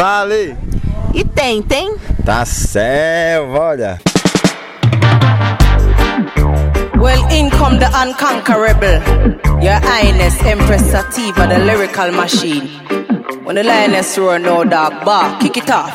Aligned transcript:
Fale! 0.00 0.56
E 1.12 1.22
tem, 1.22 1.60
tem? 1.60 1.94
Tá 2.24 2.46
selva, 2.46 3.58
olha. 3.60 4.00
Well, 6.98 7.28
in 7.30 7.50
come 7.50 7.78
the 7.78 7.84
unconquerable. 7.92 8.96
Your 9.62 9.78
Highness 9.78 10.42
Empress 10.42 10.90
Sativa, 10.90 11.46
the 11.46 11.58
lyrical 11.58 12.12
machine. 12.12 12.70
When 13.44 13.56
the 13.56 13.62
lioness 13.62 14.16
roar, 14.16 14.38
no 14.38 14.64
dog 14.64 15.04
bar, 15.04 15.38
kick 15.38 15.58
it 15.58 15.70
off. 15.70 15.92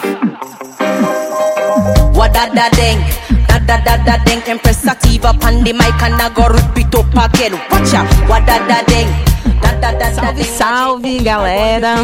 What 2.14 2.32
da 2.32 2.46
da 2.54 2.70
ding, 2.78 3.00
da 3.48 3.58
da 3.58 3.84
da 3.84 3.98
da 4.06 4.24
ding. 4.24 4.44
Empress 4.46 4.84
Sativa 4.84 5.34
pan 5.34 5.64
the 5.64 5.74
mic 5.74 6.00
and 6.04 6.22
I 6.22 6.30
go 6.30 6.46
repeat 6.48 6.94
up 6.94 7.10
again. 7.10 7.54
Watch 7.72 7.92
out, 7.96 8.06
what 8.30 8.46
da 8.46 8.60
da 8.68 8.84
ding. 8.86 9.35
Salve, 10.14 10.44
salve 10.44 11.20
galera! 11.20 11.96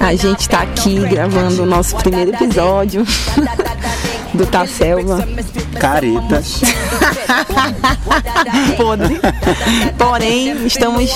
A 0.00 0.14
gente 0.14 0.48
tá 0.48 0.62
aqui 0.62 0.98
gravando 1.08 1.62
o 1.62 1.66
nosso 1.66 1.96
primeiro 1.96 2.34
episódio 2.34 3.04
do 4.34 4.46
Tá 4.46 4.66
Selva. 4.66 5.26
Caretas. 5.78 6.60
Podre. 8.76 9.20
Porém, 9.98 10.66
estamos 10.66 11.10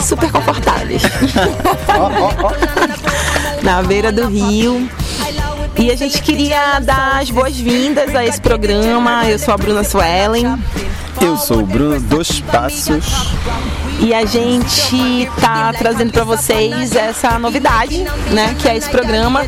super 0.00 0.30
confortáveis. 0.30 1.02
Na 3.62 3.82
beira 3.82 4.12
do 4.12 4.28
rio. 4.28 4.88
E 5.76 5.90
a 5.92 5.96
gente 5.96 6.20
queria 6.22 6.80
dar 6.80 7.20
as 7.20 7.30
boas-vindas 7.30 8.14
a 8.14 8.24
esse 8.24 8.40
programa. 8.40 9.28
Eu 9.28 9.38
sou 9.38 9.54
a 9.54 9.56
Bruna 9.56 9.84
Suellen. 9.84 10.58
Eu 11.20 11.36
sou 11.36 11.60
o 11.60 11.66
Bruno 11.66 12.00
dos 12.00 12.40
Passos. 12.40 13.04
E 14.00 14.14
a 14.14 14.24
gente 14.24 15.28
tá 15.40 15.72
trazendo 15.76 16.12
para 16.12 16.22
vocês 16.22 16.94
essa 16.94 17.36
novidade, 17.38 18.04
né? 18.30 18.54
Que 18.58 18.68
é 18.68 18.76
esse 18.76 18.88
programa 18.88 19.44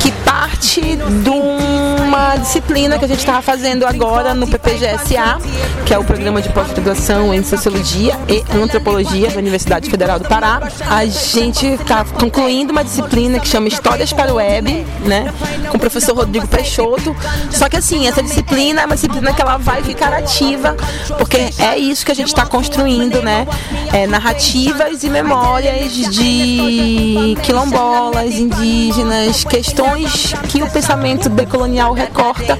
que 0.00 0.12
parte 0.12 0.96
de 0.96 1.30
uma 1.30 2.36
disciplina 2.36 2.98
que 2.98 3.04
a 3.04 3.08
gente 3.08 3.20
estava 3.20 3.40
fazendo 3.40 3.86
agora 3.86 4.34
no 4.34 4.46
PPGSA, 4.46 5.38
que 5.86 5.94
é 5.94 5.98
o 5.98 6.04
programa 6.04 6.42
de 6.42 6.50
pós-graduação 6.50 7.32
em 7.32 7.42
Sociologia 7.42 8.18
e 8.28 8.44
Antropologia 8.54 9.30
da 9.30 9.38
Universidade 9.38 9.88
Federal 9.88 10.18
do 10.18 10.28
Pará. 10.28 10.60
A 10.88 11.06
gente 11.06 11.66
está 11.66 12.04
concluindo 12.04 12.72
uma 12.72 12.84
disciplina 12.84 13.38
que 13.38 13.48
chama 13.48 13.68
Histórias 13.68 14.12
para 14.12 14.32
o 14.32 14.36
Web, 14.36 14.86
né? 15.06 15.32
Com 15.70 15.78
o 15.78 15.80
professor 15.80 16.14
Rodrigo 16.14 16.46
Peixoto. 16.46 17.16
Só 17.50 17.68
que 17.68 17.76
assim, 17.76 18.06
essa 18.06 18.22
disciplina 18.22 18.82
é 18.82 18.86
uma 18.86 18.96
disciplina 18.96 19.32
que 19.32 19.40
ela 19.40 19.56
vai 19.56 19.82
ficar 19.82 20.12
ativa, 20.12 20.76
porque 21.14 21.36
é 21.58 21.78
isso 21.78 22.04
que 22.04 22.12
a 22.12 22.14
gente 22.14 22.28
está 22.28 22.46
construindo, 22.46 23.22
né? 23.22 23.46
É, 23.92 24.06
narrativas 24.06 25.02
e 25.02 25.10
memórias 25.10 25.92
de 25.92 27.36
quilombolas, 27.42 28.34
indígenas, 28.34 29.44
questões 29.44 30.34
que 30.48 30.62
o 30.62 30.70
pensamento 30.70 31.28
decolonial 31.28 31.92
recorta 31.92 32.58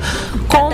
como 0.48 0.73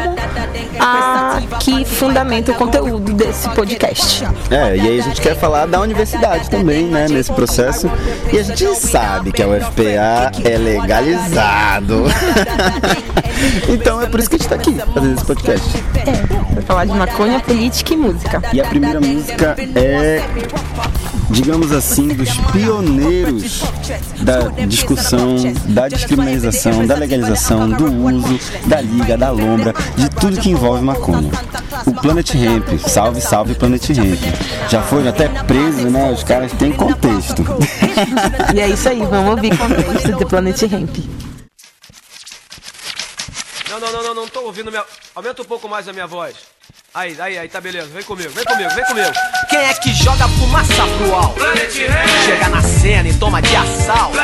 a 0.80 1.40
que 1.60 1.84
fundamenta 1.84 2.52
o 2.52 2.54
conteúdo 2.54 3.12
desse 3.12 3.48
podcast. 3.50 4.24
É, 4.50 4.76
e 4.76 4.80
aí 4.80 5.00
a 5.00 5.02
gente 5.02 5.20
quer 5.20 5.36
falar 5.36 5.66
da 5.66 5.80
universidade 5.80 6.48
também, 6.48 6.86
né, 6.86 7.06
nesse 7.08 7.30
processo. 7.32 7.90
E 8.32 8.38
a 8.38 8.42
gente 8.42 8.74
sabe 8.74 9.30
que 9.30 9.42
a 9.42 9.48
UFPA 9.48 10.32
é 10.44 10.56
legalizado. 10.56 12.04
então 13.68 14.00
é 14.00 14.06
por 14.06 14.20
isso 14.20 14.30
que 14.30 14.36
a 14.36 14.38
gente 14.38 14.48
tá 14.48 14.54
aqui 14.54 14.74
fazendo 14.94 15.14
esse 15.14 15.24
podcast. 15.24 15.84
É, 16.06 16.54
vai 16.54 16.62
falar 16.62 16.84
de 16.86 16.92
maconha, 16.92 17.40
política 17.40 17.92
e 17.92 17.96
música. 17.96 18.42
E 18.52 18.60
a 18.60 18.64
primeira 18.64 19.00
música 19.00 19.56
é 19.74 20.22
digamos 21.30 21.72
assim, 21.72 22.08
dos 22.08 22.30
pioneiros 22.52 23.62
da 24.22 24.48
discussão, 24.66 25.36
da 25.66 25.88
descriminalização, 25.88 26.86
da 26.86 26.94
legalização, 26.94 27.68
do 27.70 27.84
uso, 27.84 28.38
da 28.66 28.80
liga, 28.80 29.16
da 29.16 29.30
lombra, 29.30 29.72
de 29.96 30.08
tudo 30.10 30.40
que 30.40 30.50
envolve 30.50 30.82
maconha. 30.84 31.30
O 31.86 31.92
Planet 31.94 32.34
Hemp, 32.34 32.78
salve, 32.86 33.20
salve 33.20 33.54
Planet 33.54 33.90
Hemp. 33.90 34.20
Já 34.68 34.82
foi 34.82 35.06
até 35.08 35.28
preso, 35.28 35.88
né? 35.88 36.10
Os 36.10 36.22
caras 36.24 36.52
têm 36.52 36.72
contexto. 36.72 37.44
E 38.54 38.60
é 38.60 38.68
isso 38.68 38.88
aí, 38.88 38.98
vamos 38.98 39.30
ouvir 39.30 39.56
contexto 39.56 40.12
do 40.12 40.26
Planet 40.26 40.62
Hemp. 40.62 40.96
Não, 43.68 43.78
não, 43.78 43.92
não, 43.92 44.02
não, 44.02 44.14
não 44.14 44.28
tô 44.28 44.40
ouvindo 44.40 44.70
minha. 44.70 44.84
Aumenta 45.14 45.42
um 45.42 45.44
pouco 45.44 45.68
mais 45.68 45.86
a 45.88 45.92
minha 45.92 46.06
voz. 46.06 46.34
Aí, 46.92 47.16
aí, 47.20 47.38
aí, 47.38 47.48
tá 47.48 47.60
beleza. 47.60 47.86
Vem 47.86 48.02
comigo, 48.02 48.30
vem 48.30 48.44
comigo, 48.44 48.68
vem 48.74 48.84
comigo. 48.84 49.12
Quem 49.48 49.60
é 49.60 49.74
que 49.74 49.94
joga 49.94 50.26
fumaça 50.26 50.74
pro 50.98 51.14
alto? 51.14 51.40
Chega 52.24 52.48
na 52.48 52.60
cena 52.60 53.08
e 53.08 53.14
toma 53.14 53.40
de 53.40 53.54
assalto. 53.54 54.18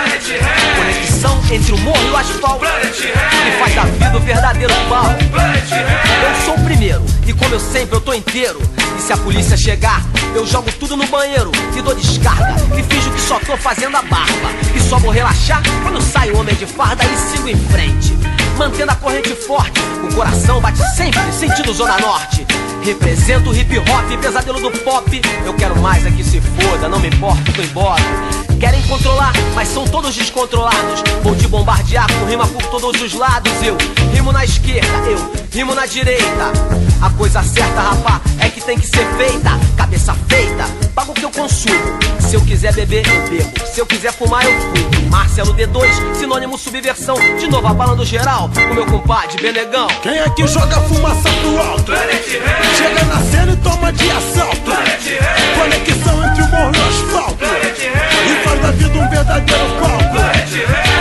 Conexão 0.77 1.41
entre 1.53 1.73
o 1.73 1.79
morro 1.79 2.03
e 2.03 2.11
o 2.11 2.17
asfalto. 2.17 2.65
Que 2.91 3.59
faz 3.61 3.73
da 3.73 3.85
vida 3.85 4.17
o 4.17 4.21
verdadeiro 4.21 4.75
pau. 4.89 5.05
Eu 5.07 6.45
sou 6.45 6.55
o 6.57 6.65
primeiro, 6.65 7.05
e 7.25 7.33
como 7.33 7.55
eu 7.55 7.61
sempre, 7.61 7.95
eu 7.95 8.01
tô 8.01 8.13
inteiro. 8.13 8.61
E 8.99 9.01
se 9.01 9.13
a 9.13 9.17
polícia 9.17 9.57
chegar, 9.57 10.03
eu 10.37 10.47
jogo 10.47 10.71
tudo 10.79 10.97
no 10.97 11.07
banheiro 11.07 11.51
e 11.75 11.81
dou 11.81 11.95
descarga. 11.95 12.55
E 12.79 12.83
finjo 12.83 13.11
que 13.11 13.21
só 13.21 13.39
tô 13.41 13.57
fazendo 13.57 13.97
a 13.97 14.03
barba. 14.03 14.51
E 14.75 14.81
só 14.81 14.99
vou 14.99 15.11
relaxar 15.11 15.63
quando 15.83 16.01
sai 16.01 16.31
o 16.31 16.39
homem 16.39 16.55
de 16.55 16.67
farda 16.67 17.03
e 17.05 17.17
sigo 17.17 17.49
em 17.49 17.57
frente. 17.57 18.13
Mantendo 18.59 18.93
a 18.93 18.95
corrente 18.97 19.35
forte, 19.35 19.81
o 20.05 20.15
coração 20.15 20.61
bate 20.61 20.79
sempre, 20.95 21.21
sentido 21.33 21.73
Zona 21.73 21.99
Norte. 21.99 22.47
Represento 22.87 23.51
o 23.51 23.57
hip 23.57 23.77
hop, 23.81 24.21
pesadelo 24.21 24.61
do 24.61 24.71
pop. 24.71 25.21
Eu 25.45 25.53
quero 25.55 25.77
mais 25.81 26.07
é 26.07 26.11
que 26.13 26.23
se 26.23 26.41
foda, 26.41 26.89
não 26.89 27.01
me 27.01 27.09
importa, 27.09 27.53
tô 27.53 27.61
embora. 27.61 28.01
Querem 28.61 28.81
controlar, 28.83 29.33
mas 29.57 29.67
são 29.67 29.85
todos 29.89 30.15
descontrolados. 30.15 31.03
Vou 31.21 31.35
te 31.35 31.49
bombardear 31.49 32.07
com 32.13 32.27
rima 32.27 32.47
por 32.47 32.63
todos 32.67 33.03
os 33.03 33.13
lados. 33.13 33.53
Eu 33.61 33.77
rimo 34.13 34.31
na 34.31 34.45
esquerda, 34.45 35.11
eu 35.11 35.19
rimo 35.51 35.75
na 35.75 35.85
direita. 35.85 36.53
A 37.03 37.11
coisa 37.11 37.43
certa, 37.43 37.81
rapá, 37.81 38.21
é 38.39 38.49
que 38.49 38.61
tem 38.61 38.79
que 38.79 38.87
ser 38.87 39.05
feita. 39.19 39.51
Cabeça 39.77 40.15
feita, 40.29 40.65
pago 40.95 41.11
o 41.11 41.15
que 41.15 41.25
eu 41.25 41.31
consumo. 41.31 41.99
Se 42.21 42.37
eu 42.37 42.41
quiser 42.41 42.73
beber, 42.73 43.05
eu 43.07 43.31
bebo. 43.31 43.67
Se 43.67 43.81
eu 43.81 43.87
quiser 43.87 44.13
fumar, 44.13 44.45
eu 44.45 44.53
fumo. 44.61 45.11
Marcelo 45.11 45.55
D2, 45.55 46.15
sinônimo 46.15 46.57
subversão. 46.57 47.17
De 47.39 47.49
novo 47.49 47.67
abalando 47.67 48.05
geral, 48.05 48.49
o 48.71 48.75
meu 48.75 48.87
compadre 48.87 49.43
Benegão. 49.43 49.89
Quem 50.03 50.19
é 50.19 50.31
que 50.31 50.47
joga 50.47 50.81
fumaça 50.83 51.29
pro 51.43 51.61
alto? 51.61 51.93
Chega 52.77 53.05
na 53.05 53.21
cena 53.23 53.53
e 53.53 53.57
toma 53.57 53.93
de 53.93 54.11
assalto. 54.11 54.71
Conexão 55.59 56.25
entre 56.25 56.43
o 56.43 56.49
morro 56.49 56.73
e 56.75 56.79
o 56.79 56.89
asfalto. 56.89 57.45
E 57.45 58.45
faz 58.45 58.61
da 58.61 58.71
vida 58.73 58.99
um 58.99 59.09
verdadeiro 59.09 59.69
palco. 59.81 60.17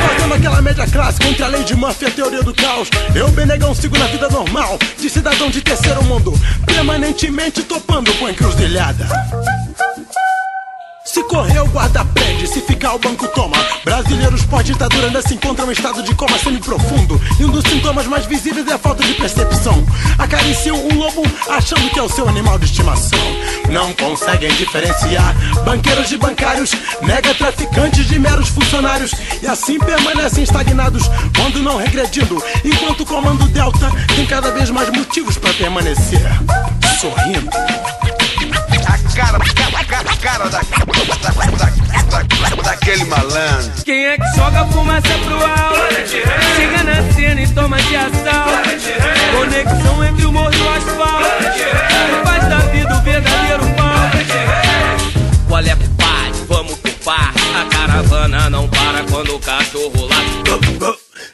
Fazendo 0.07 0.33
aquela 0.33 0.61
média 0.61 0.87
clássica 0.87 1.27
entre 1.27 1.43
a 1.43 1.47
lei 1.47 1.63
de 1.63 1.75
Murphy 1.75 2.05
e 2.05 2.11
teoria 2.11 2.43
do 2.43 2.53
caos. 2.53 2.89
Eu, 3.13 3.29
Benegão, 3.29 3.75
sigo 3.75 3.97
na 3.97 4.07
vida 4.07 4.29
normal. 4.29 4.79
De 4.99 5.09
cidadão 5.09 5.49
de 5.49 5.61
terceiro 5.61 6.03
mundo. 6.03 6.33
Permanentemente 6.65 7.63
topando 7.63 8.13
com 8.13 8.29
encruzilhada. 8.29 9.64
Se 11.15 11.23
correr, 11.23 11.61
o 11.61 11.67
guarda 11.67 12.03
prende, 12.03 12.45
se 12.45 12.59
ficar, 12.59 12.93
o 12.93 12.99
banco 12.99 13.25
toma. 13.29 13.55
Brasileiros 13.85 14.43
pós-ditadura 14.43 15.07
ainda 15.07 15.21
se 15.21 15.33
encontram 15.33 15.69
em 15.69 15.71
estado 15.71 16.03
de 16.03 16.13
coma 16.13 16.37
semi-profundo. 16.37 17.21
E 17.39 17.45
um 17.45 17.51
dos 17.51 17.63
sintomas 17.63 18.05
mais 18.05 18.25
visíveis 18.25 18.67
é 18.67 18.73
a 18.73 18.77
falta 18.77 19.01
de 19.01 19.13
percepção. 19.13 19.81
Acariciam 20.19 20.75
um 20.75 20.93
lobo 20.95 21.23
achando 21.47 21.89
que 21.89 21.97
é 21.97 22.03
o 22.03 22.09
seu 22.09 22.27
animal 22.27 22.59
de 22.59 22.65
estimação. 22.65 23.17
Não 23.69 23.93
conseguem 23.93 24.53
diferenciar 24.55 25.33
banqueiros 25.63 26.09
de 26.09 26.17
bancários, 26.17 26.71
mega 27.01 27.33
traficantes 27.33 28.05
de 28.07 28.19
meros 28.19 28.49
funcionários. 28.49 29.13
E 29.41 29.47
assim 29.47 29.79
permanecem 29.79 30.43
estagnados, 30.43 31.03
quando 31.33 31.63
não 31.63 31.77
regredindo. 31.77 32.43
Enquanto 32.61 33.03
o 33.03 33.05
comando 33.05 33.47
Delta 33.47 33.89
tem 34.17 34.25
cada 34.25 34.51
vez 34.51 34.69
mais 34.69 34.89
motivos 34.89 35.37
para 35.37 35.53
permanecer 35.53 36.19
sorrindo. 36.99 37.49
Cara, 39.15 39.39
cara, 39.87 40.17
cara 40.17 40.49
da, 40.49 40.59
da, 40.59 42.19
da, 42.19 42.61
daquele 42.63 43.05
malandro. 43.05 43.71
Quem 43.85 44.07
é 44.07 44.17
que 44.17 44.35
joga 44.35 44.65
fumaça 44.65 45.07
pro 45.23 45.35
alto? 45.35 45.79
Chega 46.57 46.83
na 46.83 47.13
cena 47.13 47.41
e 47.41 47.47
toma 47.47 47.77
de 47.81 47.95
assalto. 47.95 48.69
Conexão 49.37 50.03
entre 50.03 50.25
o 50.25 50.31
morro 50.33 50.51
e 50.53 50.61
o 50.61 50.69
asfalto. 50.69 51.29
Que 51.53 52.29
faz 52.29 52.49
da 52.49 52.57
vida 52.57 52.93
o 52.93 53.01
verdadeiro 53.01 53.63
pau. 53.77 53.95
Qual 55.47 55.61
é, 55.61 55.75
pai? 55.97 56.31
Vamos 56.49 56.75
pro 56.79 56.91
parque. 56.91 57.39
A 57.55 57.65
caravana 57.73 58.49
não 58.49 58.67
para 58.67 59.03
quando 59.09 59.35
o 59.35 59.39
cachorro 59.39 60.07
late. 60.07 60.35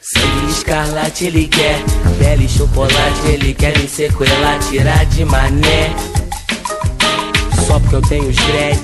Sangue 0.00 0.50
escarlate 0.50 1.26
ele 1.26 1.48
quer, 1.48 1.82
pele 2.18 2.48
chocolate 2.48 3.26
ele 3.26 3.54
quer 3.54 3.76
me 3.78 3.88
sequelar, 3.88 4.58
tirar 4.60 5.04
de 5.06 5.24
mané. 5.24 5.94
Só 7.72 7.80
porque 7.80 7.94
eu 7.96 8.02
tenho 8.02 8.28
os 8.28 8.36
dread, 8.36 8.78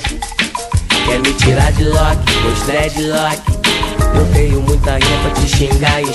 quer 1.05 1.19
me 1.21 1.35
tirar 1.35 1.71
de 1.73 1.85
lock, 1.85 2.19
os 2.51 2.63
dreadlock. 2.63 3.43
Eu 4.19 4.27
tenho 4.33 4.61
muita 4.63 4.99
linha 4.99 5.19
pra 5.23 5.31
te 5.31 5.49
xingar 5.49 6.03
e 6.03 6.09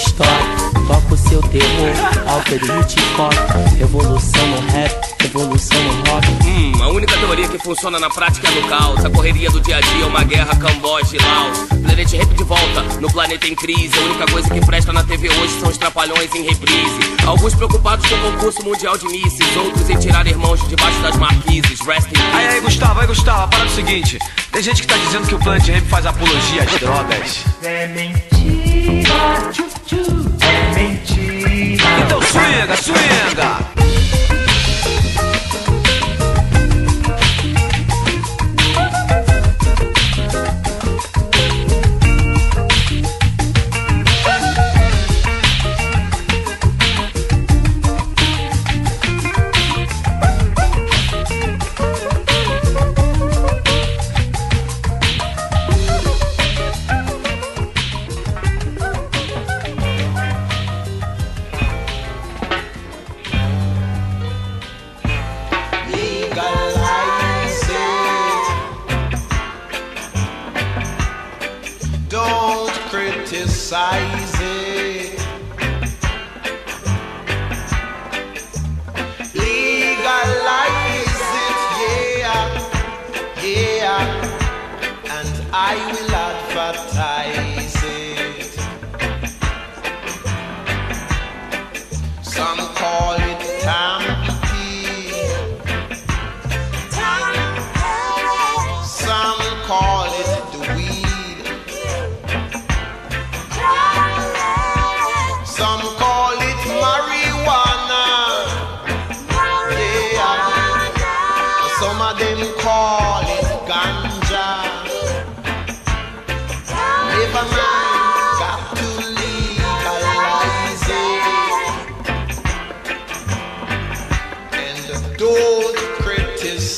Toca 0.88 1.14
o 1.14 1.18
seu 1.18 1.42
terror, 1.44 1.94
Alfred 2.28 2.66
Hitchcock. 2.66 3.36
Revolução 3.78 4.48
no 4.48 4.72
rap, 4.72 4.92
revolução 5.22 5.82
no 5.82 6.12
rock. 6.12 6.28
Hum, 6.46 6.84
a 6.84 6.90
única 6.90 7.18
teoria 7.18 7.48
que 7.48 7.58
funciona 7.58 7.98
na 7.98 8.10
prática 8.10 8.50
é 8.50 8.52
no 8.52 8.68
caos. 8.68 9.06
A 9.06 9.10
correria 9.10 9.50
do 9.50 9.62
dia 9.62 9.78
a 9.78 9.80
dia 9.80 10.04
é 10.04 10.06
uma 10.06 10.24
guerra 10.26 10.54
Camboja 10.58 11.16
e 11.16 11.20
Laos. 11.20 11.60
Planete 11.82 12.18
Rap 12.18 12.34
de 12.34 12.44
volta, 12.44 12.82
no 13.00 13.10
planeta 13.10 13.48
em 13.48 13.56
crise. 13.56 13.98
A 13.98 14.02
única 14.02 14.26
coisa 14.26 14.50
que 14.50 14.66
presta 14.66 14.92
na 14.92 15.04
TV 15.04 15.30
hoje 15.30 15.60
são 15.60 15.70
os 15.70 15.78
trapalhões 15.78 16.36
em 16.36 16.44
reprise. 16.44 17.00
Alguns 17.26 17.56
preocupados 17.56 18.06
com 18.06 18.16
o 18.16 18.32
concurso 18.32 18.64
mundial 18.66 18.98
de 18.98 19.06
mísseis, 19.08 19.56
outros 19.56 19.90
em 19.90 19.98
tirar 19.98 20.28
irmãos 20.28 20.62
de 20.62 20.68
debaixo 20.68 21.00
das 21.02 21.16
marquises. 21.16 21.80
Rest 21.88 22.08
in 22.08 22.12
peace. 22.12 22.36
Aí, 22.36 22.48
aí, 22.48 22.62
Gustavo, 22.62 23.00
aí, 23.00 23.08
Gustavo, 23.08 23.50
para 23.50 23.66
o 23.66 23.70
seguinte: 23.70 24.20
tem 24.52 24.62
gente 24.62 24.82
que 24.82 24.88
tá 24.88 24.98
dizendo 24.98 25.28
que 25.28 25.36
o 25.36 25.40
Planet 25.40 25.68
Rap 25.68 25.86
faz 25.88 26.06
apologia 26.06 26.64
às 26.64 26.80
drogas. 26.80 27.44
É 27.94 27.96
mentira, 27.96 29.52
tchu, 29.52 29.66
tchu, 29.86 30.02
é 30.42 30.74
mentira. 30.74 31.84
Então 32.00 32.20
swinga, 32.24 32.76
swinga. 32.76 33.73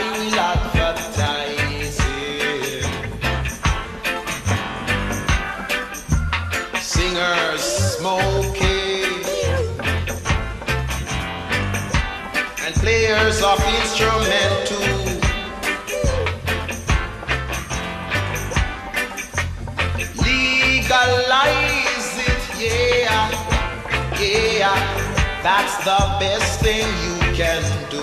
yeah, 24.36 25.42
that's 25.42 25.78
the 25.86 26.18
best 26.20 26.60
thing 26.60 26.88
you 27.04 27.20
can 27.36 27.64
do. 27.90 27.94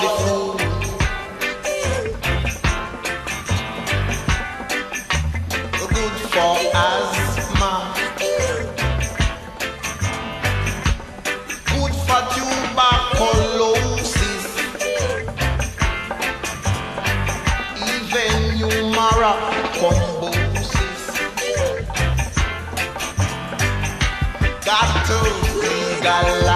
the 0.00 0.08
food. 0.22 0.58
Good 5.94 6.16
for 6.32 6.56
asthma. 6.72 7.72
Good 11.72 11.94
for 12.06 12.22
tuberculosis. 12.34 14.46
Even 17.90 18.36
humora 18.58 19.32
combosis. 19.78 21.02
Got 24.64 24.90
to 25.06 25.18
legalize. 25.60 26.47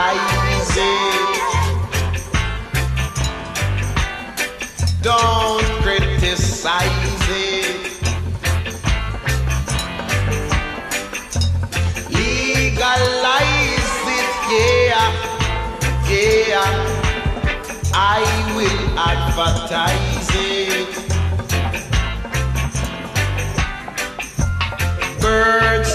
exercises. 6.64 8.00
Legalize 12.10 13.96
it, 14.06 14.30
yeah, 14.52 15.10
yeah. 16.08 16.70
I 17.94 18.22
will 18.56 18.98
advertise 18.98 20.30
it. 20.34 20.90
Birds 25.20 25.91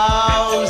paus 0.00 0.69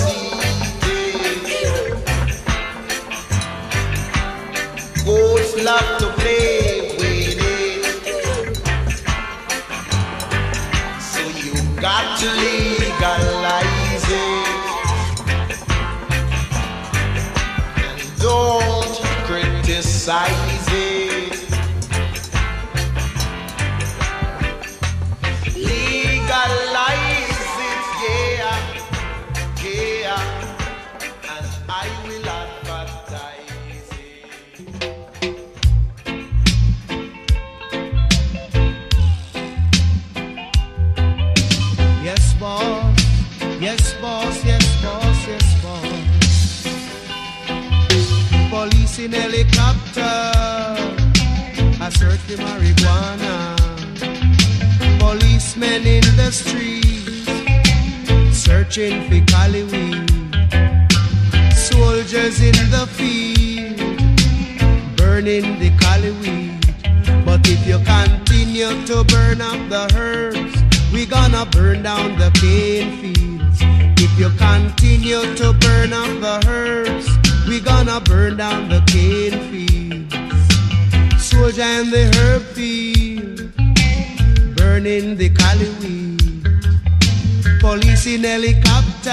Yes, 43.60 43.92
boss, 44.00 44.42
yes, 44.42 44.82
boss, 44.82 45.26
yes, 45.28 45.62
boss. 45.62 45.84
Police 48.48 48.98
in 49.00 49.12
helicopter, 49.12 50.00
I 51.78 51.90
search 51.90 52.26
the 52.26 52.36
marijuana. 52.36 53.58
Policemen 54.98 55.86
in 55.86 56.00
the 56.16 56.30
streets, 56.32 57.28
searching 58.34 59.04
for 59.10 59.20
Cali 59.30 59.64
weed. 59.64 60.08
Soldiers 61.52 62.40
in 62.40 62.56
the 62.70 62.88
field, 62.96 63.76
burning 64.96 65.58
the 65.58 65.70
Cali 65.78 66.12
weed. 66.12 66.64
But 67.26 67.46
if 67.46 67.66
you 67.66 67.78
continue 67.84 68.86
to 68.86 69.04
burn 69.04 69.42
up 69.42 69.68
the 69.68 69.94
herbs, 69.94 70.56
we 70.94 71.04
gonna 71.04 71.44
burn 71.44 71.82
down 71.82 72.16
the 72.16 72.30
cane 72.40 72.96
field. 73.02 73.39
You 74.20 74.28
continue 74.36 75.34
to 75.36 75.54
burn 75.54 75.94
up 75.94 76.20
the 76.20 76.46
herbs, 76.46 77.08
we 77.48 77.58
gonna 77.58 78.02
burn 78.02 78.36
down 78.36 78.68
the 78.68 78.82
cane 78.86 79.40
fields. 79.48 80.12
Soldier 81.24 81.62
in 81.62 81.88
the 81.88 82.04
herb 82.18 82.42
field, 82.52 83.50
burning 84.58 85.16
the 85.16 85.30
cali 85.30 85.70
weed. 85.80 86.44
Police 87.60 88.06
in 88.08 88.24
helicopter, 88.24 89.10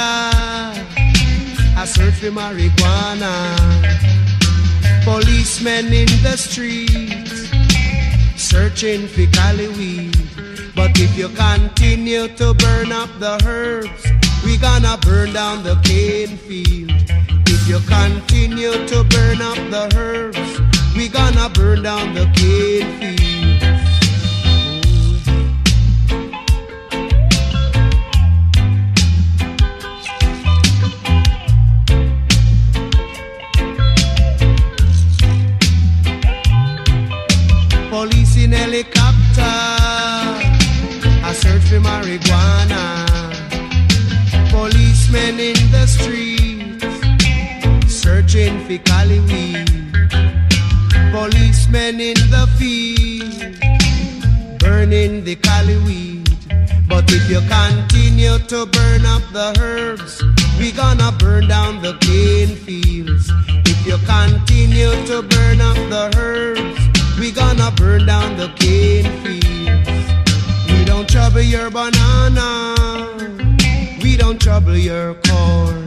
I 1.80 1.86
search 1.86 2.16
for 2.16 2.32
marijuana. 2.32 3.56
Policemen 5.06 5.86
in 5.86 6.12
the 6.22 6.36
streets, 6.36 7.48
searching 8.36 9.08
for 9.08 9.26
cali 9.28 9.70
weed. 9.70 10.18
But 10.76 11.00
if 11.00 11.18
you 11.18 11.30
continue 11.30 12.28
to 12.28 12.54
burn 12.56 12.92
up 12.92 13.10
the 13.20 13.42
herbs, 13.46 14.17
we 14.48 14.56
gonna 14.58 14.98
burn 15.02 15.34
down 15.34 15.62
the 15.62 15.76
cane 15.84 16.38
field. 16.38 16.90
If 17.48 17.68
you 17.68 17.80
continue 17.82 18.72
to 18.88 19.04
burn 19.04 19.42
up 19.42 19.60
the 19.76 19.92
herbs, 19.98 20.62
we 20.96 21.10
gonna 21.10 21.50
burn 21.50 21.84
down 21.84 22.14
the 22.14 22.26
cane 22.34 22.90
field. 23.00 23.27
Searching 48.38 48.60
for 48.66 48.78
cali 48.84 49.20
weed. 49.22 49.68
Policemen 51.12 52.00
in 52.00 52.18
the 52.30 52.48
field, 52.58 53.60
burning 54.60 55.24
the 55.24 55.36
cali 55.36 55.78
weed. 55.86 56.30
But 56.88 57.06
if 57.12 57.30
you 57.30 57.42
continue 57.50 58.38
to 58.52 58.66
burn 58.66 59.06
up 59.06 59.24
the 59.34 59.56
herbs, 59.60 60.24
we 60.60 60.72
gonna 60.72 61.12
burn 61.20 61.48
down 61.48 61.82
the 61.82 61.98
cane 62.02 62.56
fields. 62.56 63.32
If 63.66 63.86
you 63.86 63.98
continue 64.06 64.94
to 65.08 65.22
burn 65.24 65.62
up 65.62 65.78
the 65.90 66.14
herbs, 66.18 67.20
we 67.20 67.32
gonna 67.32 67.72
burn 67.72 68.06
down 68.06 68.38
the 68.38 68.50
cane 68.56 69.10
fields. 69.24 70.08
We 70.72 70.86
don't 70.86 71.10
trouble 71.10 71.42
your 71.42 71.70
banana, 71.70 72.50
we 74.04 74.16
don't 74.16 74.40
trouble 74.40 74.78
your 74.78 75.16
corn. 75.26 75.87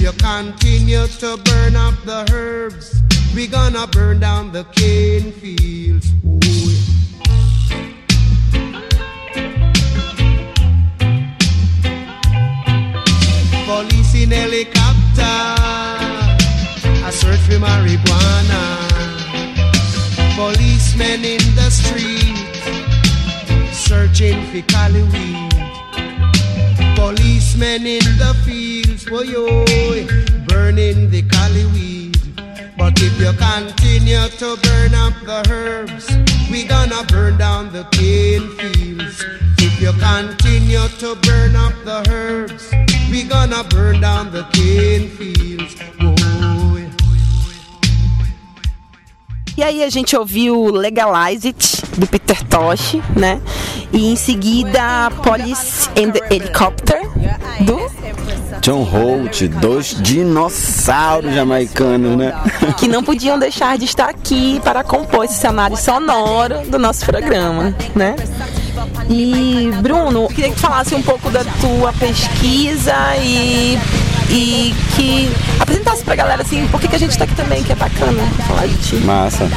If 0.00 0.04
you 0.04 0.12
continue 0.12 1.08
to 1.08 1.36
burn 1.38 1.74
up 1.74 1.92
the 2.04 2.24
herbs, 2.32 3.02
we 3.34 3.48
gonna 3.48 3.88
burn 3.88 4.20
down 4.20 4.52
the 4.52 4.62
cane 4.62 5.32
fields. 5.32 6.12
Ooh. 6.24 6.38
Police 13.66 14.14
in 14.14 14.30
helicopter, 14.30 15.34
I 17.04 17.10
search 17.10 17.40
for 17.40 17.58
marijuana. 17.58 18.62
Policemen 20.36 21.24
in 21.24 21.42
the 21.56 21.70
street, 21.70 22.36
searching 23.72 24.46
for 24.46 24.62
cali. 24.70 25.57
Policemen 26.98 27.86
in 27.86 28.02
the 28.18 28.34
fields, 28.44 29.06
oh 29.08 29.22
yo, 29.22 29.62
eh, 29.68 30.04
burning 30.48 31.08
the 31.10 31.22
cali 31.22 31.64
weed. 31.66 32.18
But 32.76 33.00
if 33.00 33.14
you 33.20 33.32
continue 33.38 34.26
to 34.42 34.58
burn 34.64 34.94
up 34.94 35.14
the 35.22 35.46
herbs, 35.48 36.10
we 36.50 36.64
gonna 36.64 37.04
burn 37.04 37.38
down 37.38 37.72
the 37.72 37.84
cane 37.92 38.48
fields. 38.58 39.24
If 39.58 39.80
you 39.80 39.92
continue 39.92 40.88
to 40.98 41.14
burn 41.22 41.54
up 41.54 41.74
the 41.84 42.04
herbs, 42.10 42.66
we 43.12 43.22
gonna 43.22 43.62
burn 43.62 44.00
down 44.00 44.32
the 44.32 44.42
cane 44.52 45.08
fields. 45.10 45.78
Whoa, 46.00 46.17
E 49.58 49.62
aí 49.64 49.82
a 49.82 49.90
gente 49.90 50.16
ouviu 50.16 50.66
Legalize 50.66 51.48
It, 51.48 51.82
do 51.96 52.06
Peter 52.06 52.40
Tosh, 52.44 52.94
né? 53.16 53.40
E 53.92 54.12
em 54.12 54.14
seguida 54.14 55.10
Police 55.20 55.90
and 56.00 56.12
the 56.12 56.32
Helicopter, 56.32 57.00
do 57.62 57.76
John 58.60 58.84
Holt, 58.84 59.48
dois 59.60 60.00
dinossauros 60.00 61.34
jamaicanos, 61.34 62.16
né? 62.16 62.40
que 62.78 62.86
não 62.86 63.02
podiam 63.02 63.36
deixar 63.36 63.76
de 63.76 63.86
estar 63.86 64.08
aqui 64.08 64.60
para 64.62 64.84
compor 64.84 65.24
esse 65.24 65.34
cenário 65.34 65.76
sonoro 65.76 66.64
do 66.68 66.78
nosso 66.78 67.04
programa, 67.04 67.74
né? 67.96 68.14
E 69.10 69.72
Bruno, 69.82 70.28
queria 70.28 70.52
que 70.52 70.60
falasse 70.60 70.94
um 70.94 71.02
pouco 71.02 71.30
da 71.30 71.44
tua 71.44 71.92
pesquisa 71.94 72.94
e, 73.20 73.76
e 74.30 74.74
que 74.94 75.30
apresentasse 75.60 76.04
pra 76.04 76.14
galera 76.14 76.42
assim, 76.42 76.66
por 76.68 76.80
que, 76.80 76.88
que 76.88 76.96
a 76.96 76.98
gente 76.98 77.16
tá 77.16 77.24
aqui 77.24 77.34
também, 77.34 77.62
que 77.62 77.72
é 77.72 77.74
bacana 77.74 78.22
falar 78.46 78.66
de 78.66 78.76
ti. 78.76 78.96
Massa. 78.96 79.48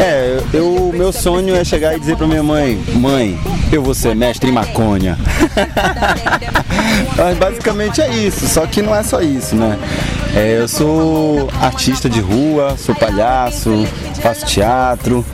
É, 0.00 0.40
eu, 0.52 0.92
meu 0.94 1.12
sonho 1.12 1.54
é 1.56 1.64
chegar 1.64 1.96
e 1.96 2.00
dizer 2.00 2.16
pra 2.16 2.26
minha 2.26 2.42
mãe, 2.42 2.80
mãe, 2.94 3.38
eu 3.72 3.82
vou 3.82 3.94
ser 3.94 4.14
mestre 4.14 4.50
em 4.50 4.52
maconha. 4.52 5.18
Mas 7.16 7.36
basicamente 7.36 8.00
é 8.00 8.08
isso, 8.14 8.46
só 8.48 8.66
que 8.66 8.80
não 8.80 8.94
é 8.94 9.02
só 9.02 9.20
isso, 9.20 9.56
né? 9.56 9.78
É, 10.34 10.58
eu 10.60 10.68
sou 10.68 11.48
artista 11.60 12.08
de 12.08 12.20
rua, 12.20 12.76
sou 12.78 12.94
palhaço, 12.94 13.86
faço 14.20 14.46
teatro 14.46 15.24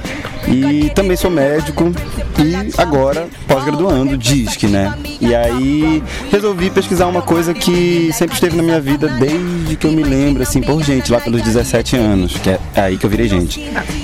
e 0.48 0.90
também 0.90 1.16
sou 1.16 1.30
médico 1.30 1.92
e 2.38 2.80
agora 2.80 3.28
pós-graduando 3.46 4.16
DISC, 4.16 4.64
né? 4.64 4.94
E 5.20 5.34
aí 5.34 6.02
resolvi 6.30 6.70
pesquisar 6.70 7.06
uma 7.06 7.22
coisa 7.22 7.54
que 7.54 8.10
sempre 8.12 8.34
esteve 8.34 8.56
na 8.56 8.62
minha 8.62 8.80
vida 8.80 9.08
desde 9.08 9.76
que 9.76 9.86
eu 9.86 9.92
me 9.92 10.02
lembro, 10.02 10.42
assim, 10.42 10.60
por 10.60 10.82
gente, 10.82 11.10
lá 11.10 11.20
pelos 11.20 11.42
17 11.42 11.96
anos, 11.96 12.36
que 12.36 12.50
é 12.50 12.58
aí 12.76 12.96
que 12.96 13.06
eu 13.06 13.10
virei 13.10 13.28
gente, 13.28 13.60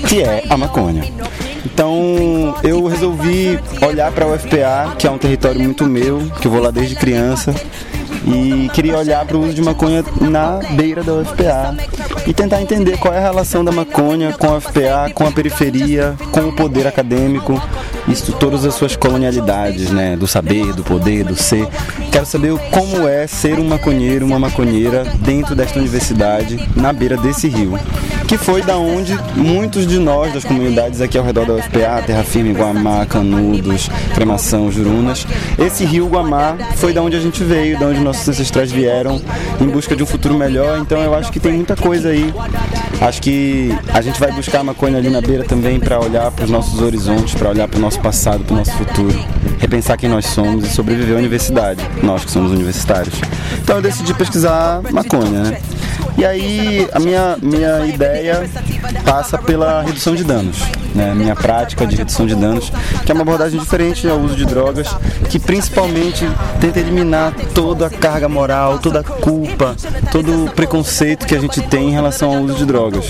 que 0.07 0.21
é 0.21 0.43
a 0.49 0.57
maconha. 0.57 1.03
Então 1.65 2.55
eu 2.63 2.85
resolvi 2.87 3.59
olhar 3.81 4.11
para 4.11 4.25
a 4.25 4.29
UFPA, 4.29 4.95
que 4.97 5.07
é 5.07 5.11
um 5.11 5.17
território 5.17 5.61
muito 5.61 5.85
meu, 5.85 6.19
que 6.41 6.47
eu 6.47 6.51
vou 6.51 6.61
lá 6.61 6.71
desde 6.71 6.95
criança, 6.95 7.53
e 8.25 8.69
queria 8.73 8.97
olhar 8.97 9.25
para 9.25 9.37
o 9.37 9.41
uso 9.41 9.53
de 9.53 9.61
maconha 9.61 10.03
na 10.19 10.59
beira 10.71 11.03
da 11.03 11.13
UFPA 11.13 11.75
e 12.27 12.33
tentar 12.33 12.61
entender 12.61 12.97
qual 12.97 13.13
é 13.13 13.17
a 13.17 13.21
relação 13.21 13.63
da 13.63 13.71
maconha 13.71 14.33
com 14.33 14.47
a 14.47 14.57
UFPA, 14.57 15.11
com 15.13 15.27
a 15.27 15.31
periferia, 15.31 16.15
com 16.31 16.41
o 16.41 16.53
poder 16.55 16.85
acadêmico, 16.87 17.61
isso 18.07 18.33
todas 18.33 18.65
as 18.65 18.73
suas 18.75 18.95
colonialidades, 18.95 19.89
né, 19.91 20.15
do 20.15 20.27
saber, 20.27 20.73
do 20.73 20.83
poder, 20.83 21.23
do 21.23 21.35
ser. 21.35 21.67
Quero 22.11 22.25
saber 22.25 22.53
como 22.71 23.07
é 23.07 23.27
ser 23.27 23.59
um 23.59 23.67
maconheiro, 23.67 24.25
uma 24.25 24.39
maconheira 24.39 25.05
dentro 25.19 25.55
desta 25.55 25.79
universidade, 25.79 26.59
na 26.75 26.91
beira 26.91 27.17
desse 27.17 27.47
rio, 27.47 27.77
que 28.27 28.37
foi 28.37 28.61
da 28.61 28.77
onde 28.77 29.17
muitos 29.35 29.85
de 29.87 29.99
nós 29.99 30.33
das 30.33 30.43
comunidades 30.43 31.01
aqui 31.01 31.17
ao 31.17 31.23
redor 31.23 31.45
da 31.45 31.53
UFPA, 31.53 32.03
Terra 32.05 32.23
Firme, 32.23 32.53
Guamá, 32.53 33.05
Canudos, 33.05 33.89
Cremação, 34.13 34.71
Jurunas, 34.71 35.25
esse 35.57 35.85
rio 35.85 36.07
Guamá 36.07 36.57
foi 36.75 36.93
da 36.93 37.01
onde 37.01 37.15
a 37.15 37.19
gente 37.19 37.43
veio, 37.43 37.79
da 37.79 37.87
onde 37.87 37.99
nossos 37.99 38.27
ancestrais 38.27 38.71
vieram 38.71 39.21
em 39.59 39.67
busca 39.67 39.95
de 39.95 40.03
um 40.03 40.05
futuro 40.05 40.35
melhor. 40.35 40.79
Então 40.79 41.01
eu 41.01 41.13
acho 41.13 41.31
que 41.31 41.39
tem 41.39 41.53
muita 41.53 41.75
coisa 41.75 42.09
aí 42.09 42.33
Acho 43.01 43.19
que 43.19 43.75
a 43.91 43.99
gente 43.99 44.19
vai 44.19 44.31
buscar 44.31 44.59
a 44.59 44.63
maconha 44.63 44.99
ali 44.99 45.09
na 45.09 45.21
beira 45.21 45.43
também 45.43 45.79
para 45.79 45.99
olhar 45.99 46.29
para 46.29 46.45
os 46.45 46.51
nossos 46.51 46.79
horizontes, 46.79 47.33
para 47.33 47.49
olhar 47.49 47.67
para 47.67 47.79
o 47.79 47.81
nosso 47.81 47.90
passado, 47.99 48.43
para 48.43 48.53
o 48.53 48.57
nosso 48.57 48.71
futuro, 48.71 49.17
repensar 49.59 49.97
quem 49.97 50.09
nós 50.09 50.25
somos 50.25 50.65
e 50.65 50.69
sobreviver 50.69 51.15
à 51.15 51.19
universidade, 51.19 51.83
nós 52.01 52.25
que 52.25 52.31
somos 52.31 52.51
universitários. 52.51 53.15
Então 53.61 53.77
eu 53.77 53.81
decidi 53.81 54.13
pesquisar 54.13 54.81
maconha, 54.91 55.43
né? 55.43 55.61
E 56.17 56.25
aí 56.25 56.87
a 56.91 56.99
minha, 56.99 57.37
minha 57.41 57.85
ideia 57.85 58.49
passa 59.05 59.37
pela 59.37 59.81
redução 59.81 60.15
de 60.15 60.23
danos, 60.23 60.57
né? 60.95 61.13
Minha 61.15 61.35
prática 61.35 61.85
de 61.85 61.95
redução 61.95 62.25
de 62.25 62.35
danos, 62.35 62.71
que 63.05 63.11
é 63.11 63.13
uma 63.13 63.21
abordagem 63.21 63.59
diferente 63.59 64.07
ao 64.07 64.19
uso 64.19 64.35
de 64.35 64.45
drogas, 64.45 64.87
que 65.29 65.39
principalmente 65.39 66.27
tenta 66.59 66.79
eliminar 66.79 67.33
toda 67.53 67.87
a 67.87 67.89
carga 67.89 68.27
moral, 68.27 68.79
toda 68.79 68.99
a 68.99 69.03
culpa, 69.03 69.75
todo 70.11 70.45
o 70.45 70.49
preconceito 70.51 71.25
que 71.25 71.35
a 71.35 71.39
gente 71.39 71.61
tem 71.61 71.89
em 71.89 71.91
relação 71.91 72.35
ao 72.35 72.43
uso 72.43 72.55
de 72.55 72.65
drogas, 72.65 73.05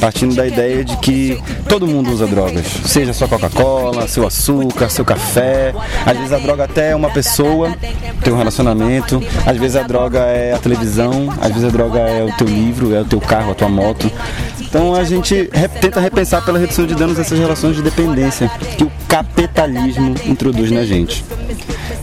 partindo 0.00 0.34
da 0.34 0.46
ideia 0.46 0.84
de 0.84 0.96
que 0.98 1.42
todo 1.68 1.86
mundo 1.86 2.10
usa 2.10 2.26
drogas, 2.26 2.66
seja 2.84 3.12
sua 3.12 3.28
Coca-Cola, 3.28 4.08
seu 4.08 4.26
açúcar, 4.26 4.90
seu 4.90 5.04
café, 5.04 5.74
às 6.04 6.16
vezes 6.16 6.32
a 6.32 6.38
droga 6.38 6.64
até 6.64 6.90
é 6.90 6.96
uma 6.96 7.10
pessoa, 7.10 7.74
tem 8.22 8.32
um 8.32 8.36
relacionamento, 8.36 9.22
às 9.46 9.56
vezes 9.56 9.76
a 9.76 9.82
droga 9.82 10.20
é 10.20 10.52
a 10.54 10.58
televisão, 10.58 11.28
às 11.40 11.48
vezes 11.48 11.64
a 11.64 11.70
droga 11.70 12.00
é 12.00 12.24
o 12.24 12.32
teu 12.36 12.46
livro, 12.46 12.94
é 12.94 13.00
o 13.00 13.04
teu 13.04 13.20
carro, 13.20 13.52
a 13.52 13.54
tua 13.54 13.68
moto. 13.68 14.10
Então 14.76 14.94
a 14.94 15.04
gente 15.04 15.48
tenta 15.80 15.98
repensar 16.00 16.44
pela 16.44 16.58
redução 16.58 16.86
de 16.86 16.94
danos 16.94 17.18
essas 17.18 17.38
relações 17.38 17.76
de 17.76 17.82
dependência 17.82 18.46
que 18.76 18.84
o 18.84 18.92
capitalismo 19.08 20.14
introduz 20.26 20.70
na 20.70 20.84
gente. 20.84 21.24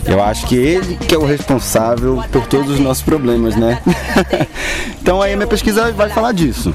Eu 0.03 0.23
acho 0.23 0.47
que 0.47 0.55
ele 0.55 0.95
que 0.95 1.13
é 1.13 1.17
o 1.19 1.23
responsável 1.23 2.23
por 2.31 2.47
todos 2.47 2.71
os 2.71 2.79
nossos 2.79 3.03
problemas, 3.03 3.55
né? 3.55 3.79
então 4.99 5.21
aí 5.21 5.33
a 5.33 5.35
minha 5.35 5.45
pesquisa 5.45 5.91
vai 5.91 6.09
falar 6.09 6.31
disso. 6.31 6.73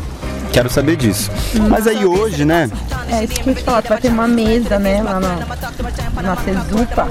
Quero 0.52 0.70
saber 0.70 0.94
disso. 0.94 1.32
Mas 1.68 1.84
aí 1.88 2.06
hoje, 2.06 2.44
né? 2.44 2.70
É 3.10 3.24
isso 3.24 3.34
que 3.34 3.50
eu 3.50 3.54
te 3.56 3.64
falar, 3.64 3.80
vai 3.80 4.00
ter 4.00 4.08
uma 4.08 4.28
mesa, 4.28 4.78
né, 4.78 5.02
lá 5.02 5.18
na, 5.18 6.22
na 6.22 6.36
Cezupa. 6.36 7.08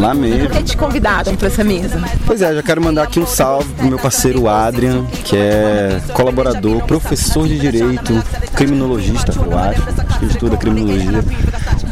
Lá 0.00 0.14
mesmo. 0.14 0.48
Por 0.48 0.56
que 0.56 0.62
te 0.62 0.76
convidaram 0.78 1.36
para 1.36 1.48
essa 1.48 1.62
mesa? 1.62 2.00
Pois 2.26 2.40
é, 2.40 2.54
já 2.54 2.62
quero 2.62 2.82
mandar 2.82 3.02
aqui 3.02 3.20
um 3.20 3.26
salve 3.26 3.70
pro 3.74 3.86
meu 3.86 3.98
parceiro 3.98 4.48
Adrian, 4.48 5.04
que 5.24 5.36
é 5.36 6.00
colaborador, 6.14 6.82
professor 6.86 7.46
de 7.46 7.58
direito, 7.58 8.22
criminologista, 8.54 9.32
eu 9.36 9.58
acho, 9.58 9.82
acho 9.82 10.18
que 10.18 10.24
ele 10.24 10.32
estuda 10.32 10.56
criminologia. 10.56 11.22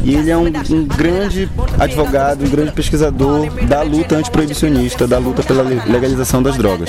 E 0.09 0.15
ele 0.15 0.31
é 0.31 0.37
um, 0.38 0.47
um, 0.47 0.87
grande 0.87 1.50
advogado, 1.79 2.43
um 2.43 2.49
grande 2.49 2.73
pesquisador 2.73 3.50
da 3.67 3.83
luta 3.83 4.17
antiproibicionista, 4.17 5.07
da 5.07 5.19
luta 5.19 5.43
pela 5.43 5.62
legalização 5.62 6.42
das 6.42 6.57
drogas. 6.57 6.88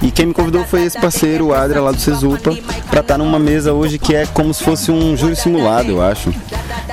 E 0.00 0.10
quem 0.10 0.24
me 0.24 0.32
convidou 0.32 0.64
foi 0.64 0.84
esse 0.84 0.98
parceiro, 0.98 1.48
o 1.48 1.54
Adria, 1.54 1.82
lá 1.82 1.92
do 1.92 2.00
Cesupa, 2.00 2.56
para 2.88 3.00
estar 3.00 3.18
numa 3.18 3.38
mesa 3.38 3.74
hoje 3.74 3.98
que 3.98 4.14
é 4.14 4.24
como 4.24 4.54
se 4.54 4.64
fosse 4.64 4.90
um 4.90 5.14
júri 5.14 5.36
simulado, 5.36 5.90
eu 5.90 6.00
acho. 6.00 6.32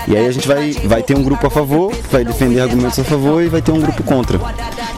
E 0.09 0.17
aí 0.17 0.25
a 0.25 0.31
gente 0.31 0.45
vai, 0.45 0.73
vai 0.73 1.01
ter 1.01 1.15
um 1.15 1.23
grupo 1.23 1.47
a 1.47 1.49
favor, 1.49 1.95
vai 2.11 2.25
defender 2.25 2.59
argumentos 2.59 2.99
a 2.99 3.03
favor 3.05 3.41
e 3.41 3.47
vai 3.47 3.61
ter 3.61 3.71
um 3.71 3.79
grupo 3.79 4.03
contra. 4.03 4.41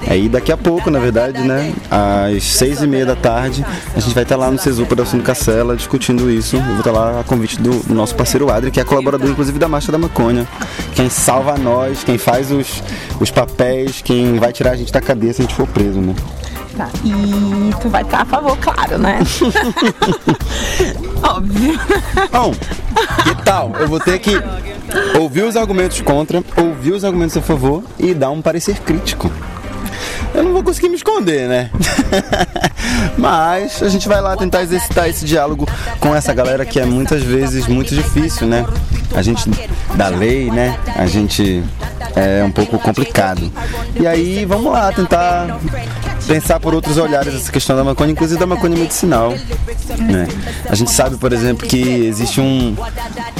Aí 0.07 0.27
daqui 0.27 0.51
a 0.51 0.57
pouco, 0.57 0.89
na 0.89 0.99
verdade, 0.99 1.39
né, 1.41 1.73
às 1.89 2.43
seis 2.43 2.81
e 2.81 2.87
meia 2.87 3.05
da 3.05 3.15
tarde, 3.15 3.65
a 3.95 3.99
gente 3.99 4.13
vai 4.13 4.23
estar 4.23 4.37
lá 4.37 4.49
no 4.49 4.57
Cesupa 4.57 4.95
da 4.95 5.05
Suno 5.05 5.23
Cacela 5.23 5.75
discutindo 5.75 6.29
isso. 6.31 6.55
Eu 6.55 6.63
vou 6.63 6.77
estar 6.77 6.91
lá 6.91 7.19
a 7.19 7.23
convite 7.23 7.59
do, 7.61 7.79
do 7.79 7.93
nosso 7.93 8.15
parceiro 8.15 8.51
Adri, 8.51 8.71
que 8.71 8.79
é 8.79 8.83
colaborador 8.83 9.29
inclusive 9.29 9.57
da 9.59 9.67
Marcha 9.67 9.91
da 9.91 9.97
Maconha. 9.97 10.47
Quem 10.95 11.09
salva 11.09 11.57
nós, 11.57 12.03
quem 12.03 12.17
faz 12.17 12.51
os, 12.51 12.83
os 13.19 13.31
papéis, 13.31 14.01
quem 14.01 14.39
vai 14.39 14.51
tirar 14.51 14.71
a 14.71 14.75
gente 14.75 14.91
da 14.91 15.01
cadeia 15.01 15.33
se 15.33 15.41
a 15.41 15.45
gente 15.45 15.55
for 15.55 15.67
preso, 15.67 15.99
né? 15.99 16.15
Tá. 16.77 16.89
E 17.03 17.73
tu 17.81 17.89
vai 17.89 18.01
estar 18.01 18.21
a 18.21 18.25
favor, 18.25 18.57
claro, 18.57 18.97
né? 18.97 19.19
Óbvio. 21.21 21.79
Bom, 22.31 22.53
que 23.23 23.43
tal? 23.43 23.71
Eu 23.79 23.87
vou 23.87 23.99
ter 23.99 24.17
que 24.19 24.31
ouvir 25.19 25.43
os 25.43 25.55
argumentos 25.55 26.01
contra, 26.01 26.43
ouvir 26.57 26.93
os 26.93 27.05
argumentos 27.05 27.37
a 27.37 27.41
favor 27.41 27.83
e 27.99 28.13
dar 28.13 28.31
um 28.31 28.41
parecer 28.41 28.79
crítico. 28.79 29.31
Eu 30.33 30.43
não 30.43 30.51
vou 30.51 30.63
conseguir 30.63 30.89
me 30.89 30.95
esconder, 30.95 31.47
né? 31.47 31.69
Mas 33.17 33.81
a 33.81 33.89
gente 33.89 34.07
vai 34.07 34.21
lá 34.21 34.35
tentar 34.35 34.61
exercitar 34.61 35.09
esse 35.09 35.25
diálogo 35.25 35.67
com 35.99 36.15
essa 36.15 36.33
galera 36.33 36.65
que 36.65 36.79
é 36.79 36.85
muitas 36.85 37.23
vezes 37.23 37.67
muito 37.67 37.95
difícil, 37.95 38.47
né? 38.47 38.65
A 39.15 39.21
gente 39.21 39.49
da 39.95 40.07
lei, 40.07 40.49
né? 40.49 40.77
A 40.95 41.05
gente 41.05 41.63
é 42.15 42.43
um 42.43 42.51
pouco 42.51 42.77
complicado. 42.79 43.51
E 43.99 44.05
aí, 44.05 44.45
vamos 44.45 44.71
lá 44.71 44.91
tentar 44.91 45.59
pensar 46.27 46.59
por 46.59 46.73
outros 46.73 46.97
olhares 46.97 47.33
essa 47.33 47.51
questão 47.51 47.75
da 47.75 47.83
maconha, 47.83 48.11
inclusive 48.11 48.39
da 48.39 48.45
maconha 48.45 48.77
medicinal. 48.77 49.33
Né? 49.99 50.27
A 50.69 50.75
gente 50.75 50.91
sabe, 50.91 51.17
por 51.17 51.33
exemplo, 51.33 51.67
que 51.67 51.81
existe 52.05 52.39
um. 52.39 52.75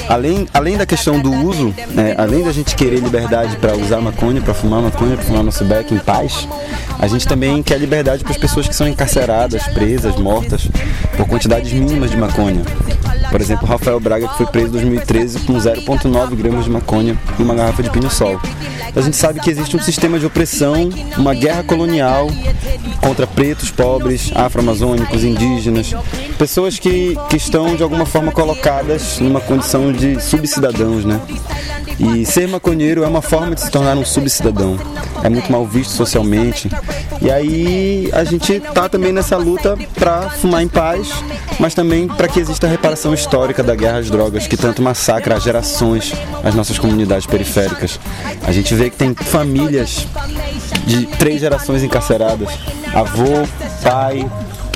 Além, 0.08 0.46
além 0.52 0.76
da 0.76 0.86
questão 0.86 1.18
do 1.18 1.32
uso, 1.32 1.74
né? 1.90 2.14
além 2.18 2.44
da 2.44 2.52
gente 2.52 2.74
querer 2.74 3.00
liberdade 3.00 3.56
para 3.56 3.76
usar 3.76 4.00
maconha, 4.00 4.40
para 4.40 4.54
fumar 4.54 4.82
maconha, 4.82 5.16
para 5.16 5.24
fumar 5.24 5.42
nosso 5.42 5.64
beck 5.64 5.92
em 5.94 5.98
paz, 5.98 6.46
a 7.04 7.08
gente 7.08 7.28
também 7.28 7.62
quer 7.62 7.78
liberdade 7.78 8.24
para 8.24 8.32
as 8.32 8.38
pessoas 8.38 8.66
que 8.66 8.74
são 8.74 8.88
encarceradas, 8.88 9.62
presas, 9.68 10.16
mortas 10.16 10.66
por 11.18 11.28
quantidades 11.28 11.70
mínimas 11.70 12.10
de 12.10 12.16
maconha. 12.16 12.62
Por 13.30 13.40
exemplo, 13.42 13.66
Rafael 13.66 14.00
Braga, 14.00 14.26
que 14.28 14.38
foi 14.38 14.46
preso 14.46 14.68
em 14.68 14.72
2013 14.72 15.40
com 15.40 15.52
0,9 15.52 16.34
gramas 16.34 16.64
de 16.64 16.70
maconha 16.70 17.18
e 17.38 17.42
uma 17.42 17.54
garrafa 17.54 17.82
de 17.82 17.90
pinho-sol. 17.90 18.40
A 18.96 19.00
gente 19.00 19.16
sabe 19.16 19.40
que 19.40 19.50
existe 19.50 19.76
um 19.76 19.80
sistema 19.80 20.18
de 20.18 20.26
opressão, 20.26 20.88
uma 21.18 21.34
guerra 21.34 21.64
colonial 21.64 22.28
contra 23.00 23.26
pretos, 23.26 23.70
pobres, 23.70 24.30
afro-amazônicos, 24.34 25.24
indígenas, 25.24 25.92
pessoas 26.38 26.78
que, 26.78 27.16
que 27.28 27.36
estão 27.36 27.74
de 27.74 27.82
alguma 27.82 28.06
forma 28.06 28.30
colocadas 28.30 29.18
numa 29.18 29.40
condição 29.40 29.92
de 29.92 30.22
subcidadãos, 30.22 31.04
né? 31.04 31.20
E 31.98 32.24
ser 32.24 32.48
maconheiro 32.48 33.04
é 33.04 33.06
uma 33.06 33.22
forma 33.22 33.54
de 33.54 33.60
se 33.62 33.70
tornar 33.70 33.96
um 33.96 34.04
subcidadão. 34.04 34.76
É 35.22 35.28
muito 35.28 35.50
mal 35.50 35.64
visto 35.64 35.90
socialmente. 35.90 36.68
E 37.22 37.30
aí 37.30 38.10
a 38.12 38.24
gente 38.24 38.60
tá 38.60 38.88
também 38.88 39.12
nessa 39.12 39.36
luta 39.36 39.76
para 39.94 40.28
fumar 40.30 40.62
em 40.62 40.68
paz, 40.68 41.08
mas 41.58 41.72
também 41.72 42.08
para 42.08 42.28
que 42.28 42.40
exista 42.40 42.66
a 42.66 42.70
reparação 42.70 43.14
histórica 43.14 43.62
da 43.62 43.74
guerra 43.74 43.98
às 43.98 44.10
drogas 44.10 44.46
que 44.46 44.56
tanto 44.56 44.82
massacra 44.82 45.36
as 45.36 45.42
gerações 45.42 46.12
as 46.44 46.54
nossas 46.54 46.78
comunidades 46.78 47.26
periféricas. 47.26 47.98
A 48.46 48.52
gente 48.52 48.74
vê 48.74 48.83
que 48.90 48.96
tem 48.96 49.14
famílias 49.14 50.06
de 50.86 51.06
três 51.06 51.40
gerações 51.40 51.82
encarceradas, 51.82 52.48
avô, 52.94 53.46
pai, 53.82 54.26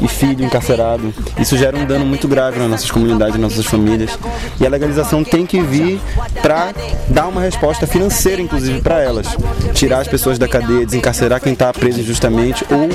e 0.02 0.08
filho 0.08 0.44
encarcerado. 0.44 1.12
Isso 1.38 1.56
gera 1.56 1.76
um 1.76 1.84
dano 1.84 2.04
muito 2.04 2.28
grave 2.28 2.58
nas 2.58 2.70
nossas 2.70 2.90
comunidades, 2.90 3.34
nas 3.34 3.52
nossas 3.52 3.66
famílias. 3.66 4.18
E 4.60 4.66
a 4.66 4.70
legalização 4.70 5.24
tem 5.24 5.44
que 5.44 5.60
vir 5.60 6.00
para 6.40 6.72
dar 7.08 7.26
uma 7.26 7.40
resposta 7.40 7.86
financeira, 7.86 8.40
inclusive, 8.40 8.80
para 8.80 9.02
elas. 9.02 9.26
Tirar 9.74 10.00
as 10.00 10.08
pessoas 10.08 10.38
da 10.38 10.48
cadeia, 10.48 10.86
desencarcerar 10.86 11.40
quem 11.40 11.52
está 11.52 11.72
preso 11.72 12.00
injustamente 12.00 12.64
ou 12.70 12.88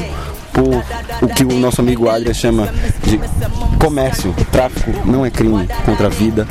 por 0.54 0.84
o 1.21 1.28
que 1.28 1.43
o 1.43 1.60
nosso 1.60 1.82
amigo 1.82 2.08
Adria 2.10 2.34
chama 2.34 2.69
de 3.04 3.19
comércio. 3.80 4.34
Tráfico 4.52 4.91
não 5.06 5.26
é 5.26 5.32
crime 5.32 5.67
contra 5.86 6.08
a 6.08 6.10
vida, 6.10 6.47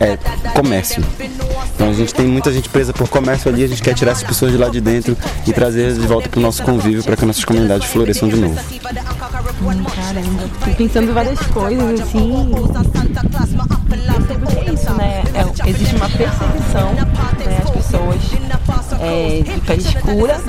é 0.00 0.16
comércio. 0.52 1.04
Então 1.82 1.90
a 1.90 1.96
gente 1.96 2.14
tem 2.14 2.28
muita 2.28 2.52
gente 2.52 2.68
presa 2.68 2.92
por 2.92 3.08
comércio 3.08 3.50
ali, 3.50 3.64
a 3.64 3.66
gente 3.66 3.82
quer 3.82 3.92
tirar 3.92 4.12
essas 4.12 4.22
pessoas 4.22 4.52
de 4.52 4.56
lá 4.56 4.68
de 4.68 4.80
dentro 4.80 5.18
e 5.44 5.52
trazer 5.52 5.92
de 5.92 6.06
volta 6.06 6.28
para 6.28 6.38
o 6.38 6.40
nosso 6.40 6.62
convívio 6.62 7.02
para 7.02 7.16
que 7.16 7.26
nossas 7.26 7.44
comunidades 7.44 7.88
floresçam 7.88 8.28
de 8.28 8.36
novo. 8.36 8.54
Hum, 8.54 9.84
caramba, 9.84 10.44
tô 10.64 10.70
pensando 10.76 11.12
várias 11.12 11.40
coisas 11.40 12.00
assim. 12.00 12.52
Percebo 13.88 14.46
que 14.46 14.58
é 14.58 14.72
isso, 14.72 14.92
né? 14.92 15.24
É, 15.34 15.68
existe 15.70 15.96
uma 15.96 16.08
perseguição, 16.08 16.94
né? 16.94 17.62
As 17.64 17.70
pessoas 17.70 18.16
é, 19.00 19.42
de 19.42 19.60
pele 19.60 19.82
escura 19.82 20.40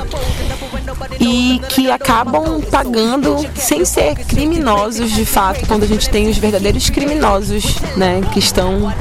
e 1.20 1.60
que 1.70 1.90
acabam 1.90 2.62
pagando 2.62 3.38
sem 3.56 3.84
ser 3.86 4.16
criminosos 4.26 5.12
de 5.12 5.26
fato, 5.26 5.66
quando 5.66 5.82
a 5.84 5.88
gente 5.88 6.10
tem 6.10 6.30
os 6.30 6.38
verdadeiros 6.38 6.90
criminosos, 6.90 7.78
né, 7.98 8.22
que 8.32 8.40
estão 8.40 8.94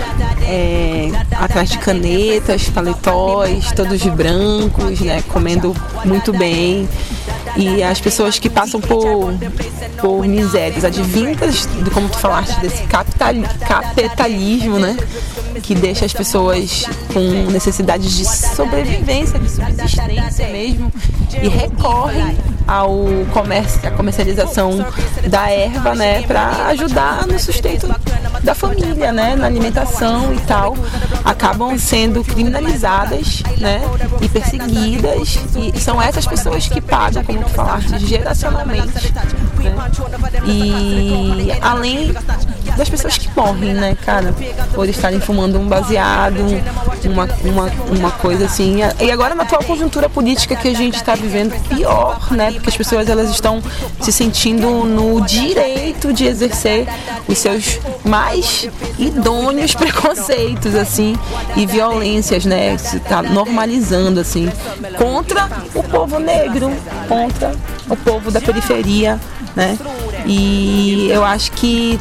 é, 0.44 1.10
atrás 1.32 1.70
de 1.70 1.78
canetas, 1.78 2.68
paletós, 2.68 3.72
todos 3.72 4.02
brancos, 4.02 5.00
né, 5.00 5.22
comendo 5.28 5.74
muito 6.04 6.32
bem. 6.32 6.88
E 7.56 7.82
as 7.82 8.00
pessoas 8.00 8.38
que 8.38 8.48
passam 8.48 8.80
por, 8.80 9.34
por 10.00 10.26
misérias 10.26 10.84
advindas, 10.84 11.68
de 11.82 11.90
como 11.90 12.08
tu 12.08 12.18
falaste, 12.18 12.58
desse 12.60 12.82
capital, 12.84 13.34
capitalismo, 13.66 14.78
né? 14.78 14.96
Que 15.62 15.74
deixa 15.74 16.06
as 16.06 16.14
pessoas 16.14 16.86
com 17.12 17.20
necessidades 17.50 18.16
de 18.16 18.24
sobrevivência, 18.24 19.38
de 19.38 19.50
subsistência 19.50 20.48
mesmo, 20.48 20.90
e 21.42 21.48
recorrem 21.48 22.38
ao 22.66 23.04
comércio, 23.32 23.86
à 23.86 23.90
comercialização 23.90 24.84
da 25.28 25.50
erva, 25.50 25.94
né, 25.94 26.22
para 26.22 26.68
ajudar 26.68 27.26
no 27.26 27.38
sustento 27.38 27.86
da 28.42 28.54
família, 28.54 29.12
né, 29.12 29.36
na 29.36 29.46
alimentação 29.46 30.32
e 30.34 30.38
tal, 30.40 30.76
acabam 31.24 31.78
sendo 31.78 32.24
criminalizadas, 32.24 33.42
né, 33.58 33.80
e 34.20 34.28
perseguidas 34.28 35.38
e 35.56 35.78
são 35.78 36.00
essas 36.00 36.26
pessoas 36.26 36.68
que 36.68 36.80
pagam, 36.80 37.22
como 37.24 37.42
tu 37.42 37.50
falaste, 37.50 37.98
geracionalmente, 38.06 39.12
né, 39.58 39.74
e 40.46 41.52
além 41.60 42.12
das 42.76 42.88
pessoas 42.88 43.18
que 43.18 43.28
morrem, 43.36 43.74
né, 43.74 43.96
cara, 44.04 44.34
por 44.74 44.88
estarem 44.88 45.20
fumando 45.20 45.58
um 45.58 45.66
baseado, 45.66 46.40
uma, 47.04 47.28
uma, 47.44 47.70
uma 47.96 48.10
coisa 48.12 48.46
assim. 48.46 48.80
E 49.00 49.10
agora 49.10 49.34
na 49.34 49.42
atual 49.42 49.62
conjuntura 49.64 50.08
política 50.08 50.56
que 50.56 50.68
a 50.68 50.74
gente 50.74 50.96
está 50.96 51.14
vivendo, 51.14 51.52
pior, 51.68 52.32
né, 52.32 52.52
porque 52.52 52.70
as 52.70 52.76
pessoas 52.76 53.08
elas 53.08 53.30
estão 53.30 53.62
se 54.00 54.12
sentindo 54.12 54.84
no 54.84 55.20
direito 55.22 56.12
de 56.12 56.26
exercer 56.26 56.86
os 57.28 57.38
seus 57.38 57.78
mais 58.04 58.68
idôneos 58.98 59.74
preconceitos, 59.74 60.74
assim, 60.74 61.16
e 61.56 61.66
violências, 61.66 62.44
né, 62.44 62.76
se 62.78 63.00
tá 63.00 63.22
normalizando, 63.22 64.20
assim, 64.20 64.50
contra 64.96 65.48
o 65.74 65.82
povo 65.82 66.18
negro, 66.18 66.70
contra 67.08 67.52
o 67.88 67.96
povo 67.96 68.30
da 68.30 68.40
periferia, 68.40 69.20
né, 69.54 69.78
e 70.26 71.08
eu 71.10 71.24
acho 71.24 71.52
que 71.52 71.98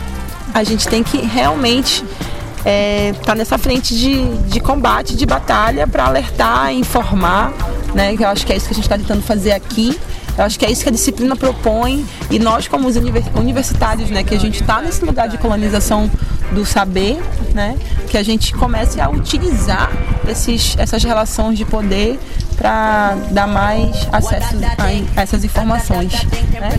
a 0.53 0.63
gente 0.63 0.87
tem 0.87 1.03
que 1.03 1.17
realmente 1.17 2.03
estar 2.03 2.69
é, 2.69 3.13
tá 3.25 3.35
nessa 3.35 3.57
frente 3.57 3.95
de, 3.95 4.37
de 4.47 4.59
combate, 4.59 5.15
de 5.15 5.25
batalha 5.25 5.87
para 5.87 6.05
alertar, 6.05 6.73
informar, 6.73 7.51
né? 7.93 8.15
Eu 8.17 8.27
acho 8.27 8.45
que 8.45 8.53
é 8.53 8.57
isso 8.57 8.67
que 8.67 8.73
a 8.73 8.75
gente 8.75 8.85
está 8.85 8.97
tentando 8.97 9.21
fazer 9.21 9.51
aqui. 9.51 9.97
Eu 10.37 10.45
acho 10.45 10.57
que 10.57 10.65
é 10.65 10.71
isso 10.71 10.83
que 10.83 10.89
a 10.89 10.91
disciplina 10.91 11.35
propõe 11.35 12.05
e 12.29 12.39
nós 12.39 12.67
como 12.67 12.87
os 12.87 12.95
universitários, 12.95 14.09
né, 14.09 14.23
que 14.23 14.33
a 14.33 14.39
gente 14.39 14.61
está 14.61 14.81
nesse 14.81 15.03
lugar 15.03 15.27
de 15.27 15.37
colonização 15.37 16.09
do 16.53 16.65
saber, 16.65 17.21
né, 17.53 17.77
que 18.09 18.17
a 18.17 18.23
gente 18.23 18.53
comece 18.53 19.01
a 19.01 19.09
utilizar 19.09 19.91
esses, 20.27 20.75
essas 20.77 21.03
relações 21.03 21.57
de 21.57 21.65
poder 21.65 22.17
para 22.61 23.17
dar 23.31 23.47
mais 23.47 24.07
acesso 24.11 24.55
a, 24.77 25.21
essas 25.21 25.43
informações. 25.43 26.13
Né? 26.51 26.77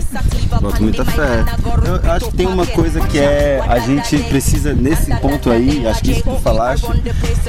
Boto 0.61 0.81
muita 0.81 1.03
fé. 1.03 1.43
Eu 1.85 2.11
acho 2.11 2.27
que 2.27 2.37
tem 2.37 2.47
uma 2.47 2.65
coisa 2.65 3.01
que 3.01 3.19
é 3.19 3.61
a 3.67 3.79
gente 3.79 4.17
precisa 4.23 4.73
nesse 4.73 5.13
ponto 5.17 5.51
aí, 5.51 5.85
acho 5.85 6.01
que 6.01 6.11
isso 6.11 6.23
que 6.23 6.29
tu 6.29 6.39
falaste, 6.39 6.87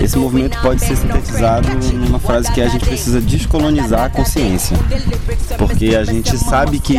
esse 0.01 0.19
movimento 0.19 0.59
pode 0.61 0.81
ser 0.85 0.97
sintetizado 0.97 1.69
numa 1.93 2.19
frase 2.19 2.51
que 2.51 2.61
é 2.61 2.65
a 2.65 2.69
gente 2.69 2.85
precisa 2.87 3.21
descolonizar 3.21 4.07
a 4.07 4.11
consciência, 4.11 4.77
porque 5.57 5.95
a 5.95 6.03
gente 6.03 6.37
sabe 6.37 6.81
que 6.81 6.99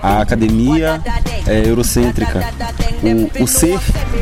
a 0.00 0.20
academia 0.20 1.00
é 1.46 1.68
eurocêntrica. 1.68 2.40
O, 3.02 3.42
o 3.42 3.46
ser, 3.48 3.80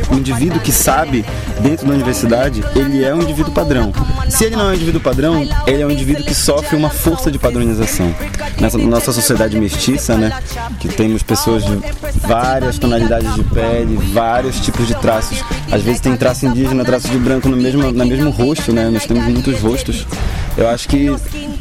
o 0.09 0.15
indivíduo 0.15 0.59
que 0.59 0.71
sabe 0.71 1.23
dentro 1.59 1.85
da 1.85 1.93
universidade, 1.93 2.63
ele 2.75 3.03
é 3.03 3.13
um 3.13 3.21
indivíduo 3.21 3.53
padrão. 3.53 3.93
Se 4.27 4.45
ele 4.45 4.55
não 4.55 4.69
é 4.69 4.71
um 4.71 4.73
indivíduo 4.73 5.01
padrão, 5.01 5.47
ele 5.67 5.81
é 5.81 5.85
um 5.85 5.91
indivíduo 5.91 6.23
que 6.31 6.35
sofre 6.35 6.77
uma 6.77 6.89
força 6.89 7.29
de 7.29 7.37
padronização. 7.37 8.15
Nessa 8.57 8.77
nossa 8.77 9.11
sociedade 9.11 9.59
mestiça, 9.59 10.15
né, 10.15 10.31
que 10.79 10.87
temos 10.87 11.21
pessoas 11.21 11.61
de 11.65 11.77
várias 12.21 12.79
tonalidades 12.79 13.35
de 13.35 13.43
pele, 13.43 13.97
vários 14.13 14.57
tipos 14.61 14.87
de 14.87 14.95
traços. 14.95 15.43
Às 15.69 15.81
vezes 15.81 15.99
tem 15.99 16.15
traço 16.15 16.45
indígena, 16.45 16.85
traço 16.85 17.09
de 17.09 17.17
branco 17.17 17.49
no 17.49 17.57
mesmo, 17.57 17.91
no 17.91 18.05
mesmo 18.05 18.29
rosto, 18.29 18.71
né? 18.71 18.89
Nós 18.89 19.05
temos 19.05 19.25
muitos 19.25 19.59
rostos. 19.59 20.07
Eu 20.57 20.69
acho 20.69 20.87
que 20.87 21.07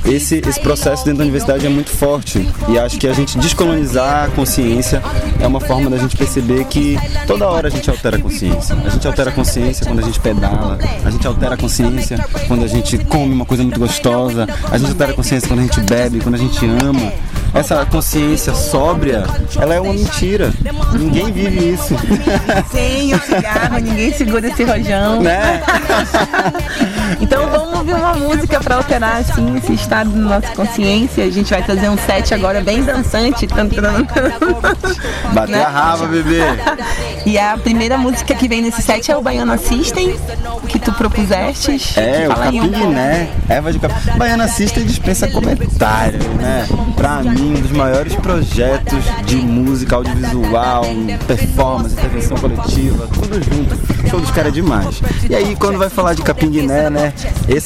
esse, 0.04 0.42
esse 0.46 0.60
processo 0.60 1.04
dentro 1.04 1.18
da 1.18 1.24
universidade 1.24 1.64
é 1.64 1.68
muito 1.68 1.90
forte 1.90 2.46
e 2.68 2.78
acho 2.78 2.98
que 2.98 3.06
a 3.06 3.12
gente 3.12 3.38
descolonizar 3.38 4.24
a 4.24 4.28
consciência 4.28 5.02
é 5.38 5.46
uma 5.46 5.60
forma 5.60 5.88
da 5.88 5.96
gente 5.96 6.16
perceber 6.16 6.64
que 6.64 6.98
toda 7.26 7.48
hora 7.48 7.68
a 7.68 7.70
gente 7.70 7.88
altera 7.88 8.16
a 8.16 8.20
consciência. 8.20 8.76
A 8.84 8.88
gente 8.88 9.06
altera 9.06 9.30
a 9.30 9.32
consciência 9.32 9.86
quando 9.86 10.00
a 10.00 10.02
gente 10.02 10.18
pedala, 10.20 10.78
a 11.04 11.10
gente 11.10 11.26
altera 11.26 11.54
a 11.54 11.56
consciência 11.56 12.18
quando 12.48 12.64
a 12.64 12.68
gente 12.68 12.98
come 13.04 13.32
uma 13.32 13.44
coisa 13.44 13.62
muito 13.62 13.78
gostosa, 13.78 14.46
a 14.70 14.78
gente 14.78 14.88
altera 14.88 15.12
a 15.12 15.14
consciência 15.14 15.48
quando 15.48 15.60
a 15.60 15.62
gente 15.62 15.80
bebe, 15.82 16.20
quando 16.20 16.34
a 16.34 16.38
gente 16.38 16.64
ama. 16.66 17.12
Essa 17.52 17.84
consciência 17.84 18.54
sóbria, 18.54 19.24
ela 19.60 19.74
é 19.74 19.80
uma 19.80 19.92
mentira. 19.92 20.52
Ninguém 20.92 21.32
vive 21.32 21.72
isso. 21.72 21.96
Sem 22.70 23.12
o 23.12 23.20
cigarro, 23.20 23.78
ninguém 23.80 24.12
segura 24.12 24.46
esse 24.46 24.62
rojão. 24.62 25.20
Né? 25.20 25.60
então 27.20 27.50
vamos 27.50 27.69
ouvir 27.80 27.94
uma 27.94 28.14
música 28.14 28.60
para 28.60 28.76
alterar 28.76 29.16
assim 29.16 29.56
esse 29.56 29.72
estado 29.72 30.10
da 30.10 30.40
nossa 30.40 30.54
consciência. 30.54 31.24
A 31.24 31.30
gente 31.30 31.50
vai 31.50 31.62
fazer 31.62 31.88
um 31.88 31.96
set 31.96 32.34
agora 32.34 32.60
bem 32.60 32.82
dançante. 32.82 33.46
Bater 33.46 35.48
né? 35.48 35.62
a 35.62 35.68
raba, 35.68 36.06
bebê. 36.06 36.40
e 37.24 37.38
a 37.38 37.56
primeira 37.56 37.96
música 37.96 38.34
que 38.34 38.48
vem 38.48 38.62
nesse 38.62 38.82
set 38.82 39.10
é 39.10 39.16
o 39.16 39.22
Baiana 39.22 39.56
System, 39.56 40.14
que 40.68 40.78
tu 40.78 40.92
propuseste. 40.92 41.98
É, 41.98 42.28
o 42.28 42.34
Capim 42.34 42.68
Guiné. 42.68 43.30
Eva 43.48 43.72
de 43.72 43.78
Capim. 43.78 44.18
Baiana 44.18 44.48
System 44.48 44.84
dispensa 44.84 45.28
comentário, 45.28 46.18
né? 46.34 46.66
Pra 46.96 47.22
mim, 47.22 47.54
um 47.56 47.60
dos 47.60 47.72
maiores 47.72 48.14
projetos 48.16 49.04
de 49.24 49.36
música 49.36 49.96
audiovisual, 49.96 50.84
performance, 51.26 51.94
intervenção 51.94 52.36
coletiva, 52.36 53.08
tudo 53.12 53.42
junto. 53.42 54.08
Show 54.08 54.20
dos 54.20 54.30
caras 54.30 54.48
é 54.48 54.54
demais. 54.54 55.00
E 55.28 55.34
aí, 55.34 55.56
quando 55.56 55.78
vai 55.78 55.88
falar 55.88 56.14
de 56.14 56.22
Capim 56.22 56.50
Guiné, 56.50 56.90
né? 56.90 57.12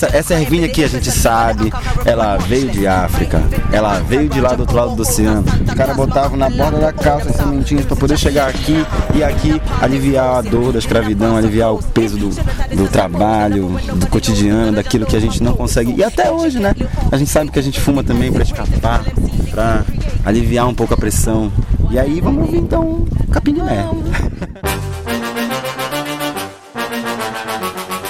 Essa, 0.04 0.16
essa 0.16 0.34
ervinha 0.34 0.66
aqui 0.66 0.84
a 0.84 0.88
gente 0.88 1.10
sabe, 1.10 1.72
ela 2.04 2.36
veio 2.36 2.68
de 2.68 2.86
África, 2.86 3.42
ela 3.72 4.00
veio 4.00 4.28
de 4.28 4.40
lá 4.40 4.54
do 4.54 4.60
outro 4.60 4.76
lado 4.76 4.94
do 4.94 5.02
oceano. 5.02 5.44
Os 5.66 5.74
caras 5.74 5.96
botavam 5.96 6.36
na 6.36 6.50
borda 6.50 6.78
da 6.78 6.92
calça 6.92 7.32
sementinhas 7.32 7.86
para 7.86 7.96
poder 7.96 8.18
chegar 8.18 8.48
aqui 8.48 8.84
e 9.14 9.24
aqui 9.24 9.60
aliviar 9.80 10.36
a 10.36 10.42
dor 10.42 10.72
da 10.72 10.78
escravidão, 10.78 11.36
aliviar 11.36 11.72
o 11.72 11.82
peso 11.82 12.18
do, 12.18 12.28
do 12.76 12.88
trabalho, 12.88 13.68
do 13.94 14.06
cotidiano, 14.08 14.72
daquilo 14.72 15.06
que 15.06 15.16
a 15.16 15.20
gente 15.20 15.42
não 15.42 15.54
consegue. 15.54 15.94
E 15.96 16.04
até 16.04 16.30
hoje, 16.30 16.58
né? 16.58 16.74
A 17.10 17.16
gente 17.16 17.30
sabe 17.30 17.50
que 17.50 17.58
a 17.58 17.62
gente 17.62 17.80
fuma 17.80 18.02
também 18.02 18.32
para 18.32 18.42
escapar, 18.42 19.04
para 19.50 19.84
aliviar 20.24 20.68
um 20.68 20.74
pouco 20.74 20.92
a 20.92 20.96
pressão. 20.96 21.50
E 21.90 21.98
aí 21.98 22.20
vamos 22.20 22.44
ouvir 22.44 22.58
então 22.58 23.06
Capim 23.30 23.54
Guiné. 23.54 23.88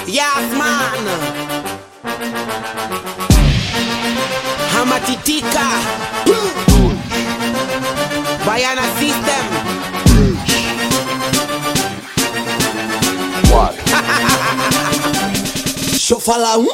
Yes, 0.07 0.57
man. 0.57 1.24
Hamatitika. 5.05 5.59
Baiana 8.43 8.81
System. 8.97 9.43
Deixa 15.89 16.13
eu 16.13 16.19
falar 16.19 16.57
um. 16.57 16.67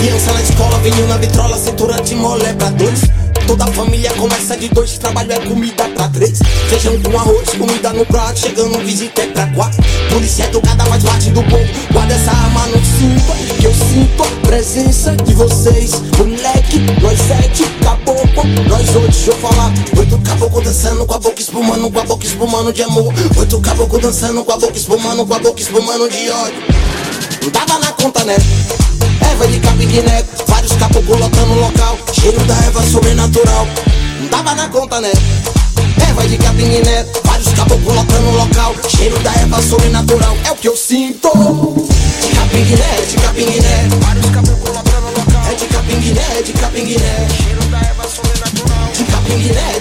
Criança 0.00 0.32
na 0.34 0.42
escola, 0.42 0.78
vinho 0.80 1.08
na 1.08 1.16
vitrola, 1.16 1.56
cintura 1.56 2.00
de 2.02 2.14
mole 2.14 2.52
pra 2.54 2.68
dois. 2.70 3.00
Toda 3.46 3.64
a 3.64 3.68
família 3.68 4.12
começa 4.12 4.54
de 4.56 4.68
dois, 4.68 4.98
trabalho 4.98 5.32
é 5.32 5.38
comida 5.40 5.87
pra 5.98 6.08
três. 6.08 6.38
Feijão 6.68 6.98
com 7.02 7.18
arroz, 7.18 7.50
comida 7.58 7.92
no 7.92 8.06
prato, 8.06 8.38
chegando 8.38 8.78
visita 8.78 9.22
é 9.22 9.26
pra 9.26 9.46
quatro. 9.48 9.82
Polícia 10.10 10.44
educada, 10.44 10.84
mais 10.86 11.02
bate 11.02 11.30
do 11.30 11.42
povo. 11.42 11.66
Guarda 11.92 12.14
essa 12.14 12.30
arma, 12.30 12.66
não 12.68 12.84
sinta, 12.84 13.34
que 13.58 13.64
eu 13.64 13.74
sinto 13.74 14.22
a 14.22 14.46
presença 14.46 15.16
de 15.16 15.34
vocês. 15.34 15.90
Moleque, 16.16 16.78
nós 17.02 17.18
sete, 17.18 17.64
caboclo, 17.82 18.44
nós 18.68 18.88
oito, 18.94 19.10
deixa 19.10 19.30
eu 19.30 19.36
falar. 19.38 19.72
Oito 19.98 20.18
caboclo 20.18 20.62
dançando 20.62 21.04
com 21.04 21.14
a 21.14 21.18
boca 21.18 21.40
espumando, 21.40 21.90
com 21.90 21.98
a 21.98 22.04
boca 22.04 22.26
espumando 22.26 22.72
de 22.72 22.82
amor. 22.82 23.12
Oito 23.36 23.60
caboclo 23.60 23.98
dançando 23.98 24.44
com 24.44 24.52
a 24.52 24.56
boca 24.56 24.78
espumando, 24.78 25.26
com 25.26 25.34
a 25.34 25.38
boca 25.40 25.60
espumando 25.60 26.08
de 26.08 26.30
ódio. 26.30 26.62
Não 27.42 27.50
tava 27.50 27.78
na 27.80 27.92
conta, 27.92 28.24
né? 28.24 28.36
Erva 29.30 29.48
de 29.48 29.58
capiguiné, 29.58 30.24
vários 30.46 30.72
caboclos 30.74 31.18
lotando 31.18 31.52
o 31.52 31.60
local. 31.60 31.98
Cheiro 32.12 32.38
da 32.44 32.54
erva 32.54 32.82
sobrenatural. 32.86 33.66
Não 34.20 34.28
tava 34.28 34.54
na 34.54 34.68
conta, 34.68 35.00
né? 35.00 35.12
Erva 36.18 36.30
de 36.30 36.38
capiguiné, 36.38 37.06
vários 37.24 37.48
caboclos 37.52 37.94
lotando 37.94 38.28
o 38.30 38.36
local. 38.38 38.74
Cheiro 38.88 39.16
da 39.20 39.32
erva 39.34 39.62
sobrenatural. 39.62 40.36
É 40.44 40.50
o 40.50 40.56
que 40.56 40.66
eu 40.66 40.76
sinto. 40.76 41.30
De 42.20 42.28
capiguiné, 42.34 43.06
de 43.08 43.16
capiguiné. 43.18 43.88
Vários 44.00 44.26
caboclos 44.26 44.74
lotando 44.74 45.06
o 45.06 45.10
local. 45.10 45.42
É 45.48 45.54
de 45.54 45.66
capiguiné, 45.66 46.42
de 46.44 46.52
capiguiné. 46.54 47.28
Cheiro 47.36 47.62
da 47.70 47.78
erva 47.78 48.08
sobrenatural. 48.08 48.88
De 48.92 49.04
capiguiné, 49.04 49.77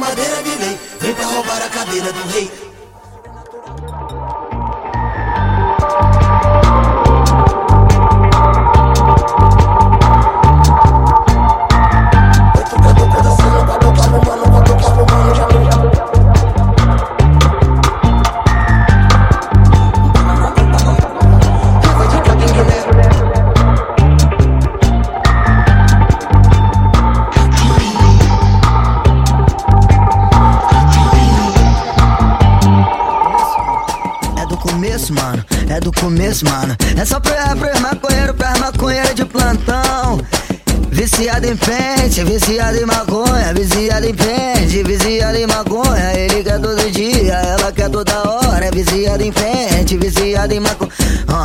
madeira 0.00 0.42
de 0.42 0.50
lei, 0.56 0.78
vem 1.00 1.14
pra 1.14 1.24
roubar 1.26 1.62
a 1.62 1.68
cadeira 1.68 2.12
do 2.12 2.28
rei. 2.28 2.73
Em 42.14 42.24
pente, 42.24 42.24
viciado 42.24 42.76
em 42.76 42.86
maconha, 42.86 43.54
viciado 43.54 44.06
em 44.06 44.14
pente, 44.14 44.82
viciado 44.84 45.36
em 45.36 45.46
maconha. 45.46 46.12
Ele 46.14 46.44
quer 46.44 46.60
todo 46.60 46.90
dia, 46.90 47.32
ela 47.34 47.72
quer 47.72 47.90
toda 47.90 48.22
hora. 48.28 48.64
É 48.64 48.70
viciado 48.70 49.22
em 49.22 49.32
pente, 49.32 49.96
viciado 49.96 50.54
em 50.54 50.60
maconha. 50.60 50.90
Ah, 51.26 51.44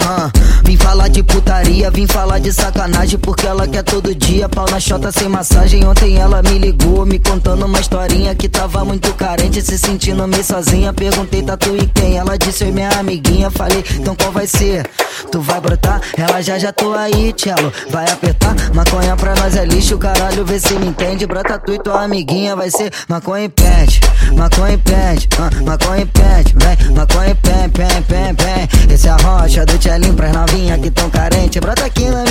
ah. 0.00 0.30
Vim 0.64 0.76
falar 0.76 1.08
de 1.08 1.22
putaria, 1.22 1.90
vim 1.90 2.06
falar 2.06 2.38
de 2.38 2.52
sacanagem, 2.52 3.18
porque 3.18 3.46
ela 3.46 3.66
quer 3.66 3.82
todo 3.82 4.14
dia. 4.14 4.48
Pau 4.48 4.66
na 4.70 4.78
chota 4.78 5.10
sem 5.10 5.28
massagem. 5.28 5.86
Ontem 5.86 6.18
ela 6.18 6.42
me 6.42 6.58
ligou, 6.58 7.06
me 7.06 7.18
contando 7.18 7.64
uma 7.64 7.80
historinha 7.80 8.34
que 8.34 8.48
tava 8.48 8.84
muito 8.84 9.12
carente, 9.14 9.62
se 9.62 9.78
sentindo 9.78 10.26
meio 10.28 10.44
sozinha. 10.44 10.92
Perguntei, 10.92 11.42
tá 11.42 11.56
tu 11.56 11.74
e 11.76 11.86
quem? 11.86 12.18
Ela 12.18 12.36
disse, 12.36 12.64
oi, 12.64 12.72
minha 12.72 12.90
amiguinha. 12.90 13.50
Falei, 13.50 13.82
então 13.98 14.14
qual 14.14 14.32
vai 14.32 14.46
ser? 14.46 14.88
Tu 15.30 15.40
vai 15.40 15.60
brotar? 15.60 16.00
Ela 16.16 16.42
já 16.42 16.58
já 16.58 16.72
tô 16.72 16.92
aí, 16.92 17.32
tchelo. 17.32 17.72
Vai 17.88 18.04
apertar? 18.10 18.54
Maconha 18.74 19.14
pra 19.16 19.34
nós 19.36 19.54
é 19.56 19.64
lixo, 19.64 19.96
caralho, 19.96 20.44
vê 20.44 20.58
se 20.58 20.74
me 20.74 20.86
entende. 20.88 21.24
Brota 21.26 21.56
tu 21.58 21.72
e 21.72 21.78
tua 21.78 22.02
amiguinha, 22.02 22.56
vai 22.56 22.68
ser 22.68 22.92
maconha 23.08 23.44
e 23.44 23.48
pente. 23.48 24.00
Maconha 24.36 24.74
e 24.74 24.78
pente, 24.78 25.28
ah, 25.38 25.50
maconha 25.64 26.02
e 26.02 26.06
pente, 26.06 26.54
vem. 26.56 26.94
Maconha 26.94 27.30
e 27.30 27.34
pem, 27.34 27.68
pem, 27.70 28.02
pem, 28.02 28.34
pem. 28.34 28.92
Esse 28.92 29.06
é 29.06 29.10
a 29.10 29.16
rocha 29.16 29.64
do 29.64 29.78
tchelinho 29.78 30.14
pras 30.14 30.32
novinha 30.32 30.76
que 30.78 30.90
tão 30.90 31.08
carente. 31.08 31.60
Brota 31.60 31.84
aqui 31.84 32.06
na 32.06 32.22
minha 32.24 32.29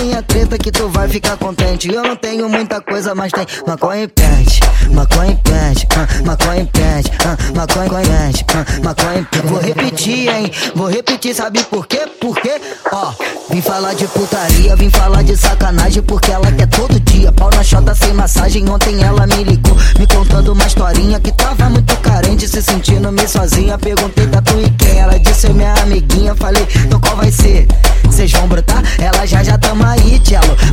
que 0.59 0.71
tu 0.71 0.89
vai 0.89 1.07
ficar 1.07 1.37
contente. 1.37 1.91
Eu 1.91 2.03
não 2.03 2.15
tenho 2.15 2.49
muita 2.49 2.81
coisa, 2.81 3.15
mas 3.15 3.31
tem 3.31 3.45
maconha 3.65 4.03
e 4.03 4.07
pente. 4.07 4.59
Maconha 4.91 5.31
e 5.31 5.39
ah, 5.95 6.23
maconha 6.25 6.61
e 6.61 6.69
ah, 7.25 7.37
maconha 7.55 7.91
e 7.91 8.45
ah, 8.53 8.83
maconha 8.83 9.27
e. 9.31 9.47
Vou 9.47 9.59
repetir, 9.59 10.29
hein? 10.29 10.51
Vou 10.75 10.87
repetir, 10.87 11.33
sabe 11.35 11.63
por 11.63 11.87
quê? 11.87 12.07
Por 12.19 12.35
quê? 12.39 12.59
Ó, 12.91 13.13
vim 13.49 13.61
falar 13.61 13.93
de 13.93 14.07
putaria, 14.07 14.75
vim 14.75 14.89
falar 14.89 15.23
de 15.23 15.37
sacanagem, 15.37 16.01
porque 16.03 16.31
ela 16.31 16.51
quer 16.51 16.67
todo 16.67 16.99
dia. 16.99 17.31
Pau 17.31 17.49
na 17.51 17.63
chota 17.63 17.95
sem 17.95 18.13
massagem. 18.13 18.69
Ontem 18.69 19.01
ela 19.01 19.25
me 19.27 19.43
ligou, 19.43 19.75
me 19.97 20.07
contando 20.07 20.53
uma 20.53 20.65
historinha 20.65 21.19
que 21.19 21.31
tava 21.31 21.69
muito 21.69 21.95
carente, 21.97 22.47
se 22.47 22.61
sentindo 22.61 23.11
meio 23.11 23.29
sozinha. 23.29 23.77
Perguntei 23.77 24.25
da 24.27 24.41
tu 24.41 24.59
e 24.59 24.69
quem? 24.71 24.99
Ela 24.99 25.19
disse 25.19 25.49
minha 25.49 25.73
amiguinha. 25.73 26.35
Falei, 26.35 26.67
então 26.85 26.99
qual 26.99 27.15
vai 27.15 27.31
ser? 27.31 27.67
Cês 28.11 28.31
vão 28.31 28.47
brotar? 28.47 28.83
Ela 28.99 29.25
já 29.25 29.43
já 29.43 29.57
tamo 29.57 29.85
aí, 29.85 30.19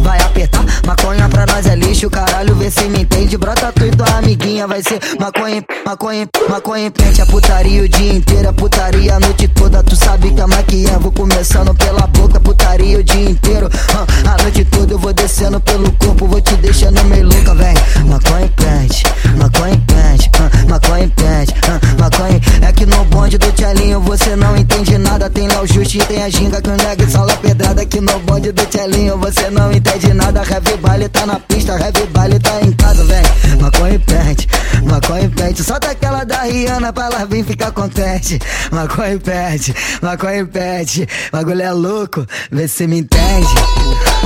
Vai 0.02 0.18
apertar? 0.20 0.64
Maconha 0.86 1.28
pra 1.28 1.46
nós 1.46 1.66
é 1.66 1.74
lixo, 1.74 2.08
caralho, 2.10 2.54
vê 2.54 2.70
se 2.70 2.84
me 2.84 3.02
entende. 3.02 3.36
Brota 3.36 3.72
tu 3.72 3.84
e 3.84 3.90
tua 3.90 4.06
amiguinha, 4.18 4.66
vai 4.66 4.82
ser 4.82 5.00
maconha, 5.18 5.62
maconha, 5.84 6.28
maconha, 6.48 6.90
pente. 6.90 7.20
A 7.20 7.26
putaria 7.26 7.82
o 7.82 7.88
dia 7.88 8.14
inteiro, 8.14 8.48
a 8.48 8.52
putaria 8.52 9.14
a 9.14 9.20
noite 9.20 9.48
toda. 9.48 9.82
Tu 9.82 9.96
sabe 9.96 10.30
que 10.32 10.40
a 10.40 10.46
maquiagem 10.46 10.98
vou 10.98 11.12
começando 11.12 11.74
pela 11.74 12.06
boca, 12.06 12.40
putaria 12.40 12.98
o 12.98 13.02
dia 13.02 13.30
inteiro. 13.30 13.68
ah, 13.94 14.32
a 14.32 14.42
noite 14.42 14.64
toda 14.66 14.94
eu 14.94 14.98
vou 14.98 15.12
descendo 15.12 15.60
pelo 15.60 15.90
corpo, 15.92 16.26
vou 16.26 16.40
te 16.40 16.54
deixando 16.56 17.02
meio 17.04 17.26
louca, 17.26 17.54
vem. 17.54 17.74
Maconha 18.06 18.46
e 18.46 18.48
pente, 18.50 19.02
maconha 19.36 19.74
e 19.74 19.78
pente, 19.78 20.30
ah, 20.38 20.68
maconha 20.68 21.04
e 21.04 21.08
pente, 21.08 21.54
ah, 21.68 21.80
maconha. 22.00 22.40
É 22.68 22.72
que 22.72 22.86
no 22.86 23.04
bonde 23.06 23.38
do 23.38 23.50
tchelinho 23.52 24.00
você 24.00 24.36
não 24.36 24.56
entende 24.56 24.98
nada. 24.98 25.28
Tem 25.30 25.48
lá 25.48 25.60
o 25.62 25.66
Justi, 25.66 25.98
tem 25.98 26.22
a 26.22 26.28
ginga 26.28 26.60
que 26.60 26.70
o 26.70 26.76
nega 26.76 27.08
sala 27.08 27.36
pedrada. 27.36 27.82
Aqui 27.82 28.00
no 28.00 28.18
bonde 28.20 28.52
do 28.52 28.64
tchelinho 28.66 29.16
você 29.18 29.50
não 29.50 29.55
entende 29.72 30.14
nada. 30.14 30.42
Heavy 30.42 30.76
baile 30.78 31.08
tá 31.08 31.26
na 31.26 31.38
pista, 31.40 31.78
heavy 31.78 32.06
baile 32.06 32.38
tá 32.38 32.60
em 32.62 32.72
casa, 32.72 33.04
vem. 33.04 33.22
Maconha 33.60 33.94
e 33.94 33.98
pente, 33.98 34.48
maconha 34.84 35.24
e 35.24 35.28
pente. 35.28 35.64
Solta 35.64 35.90
aquela 35.90 36.24
da 36.24 36.42
Rihanna 36.42 36.92
pra 36.92 37.06
ela 37.06 37.24
vir 37.26 37.44
ficar 37.44 37.70
contente. 37.72 38.38
Maconha 38.70 39.14
e 39.14 39.18
pente, 39.18 39.74
maconha 40.02 40.40
e 40.40 40.46
pente. 40.46 41.08
Bagulho 41.32 41.62
é 41.62 41.72
louco, 41.72 42.26
vê 42.50 42.68
se 42.68 42.86
me 42.86 42.98
entende. 42.98 44.25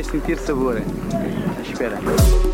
Momento, 0.00 0.02
você 0.02 0.02
vai 0.02 0.04
sentir 0.04 0.38
sabor. 0.38 0.82
Espera. 1.62 2.49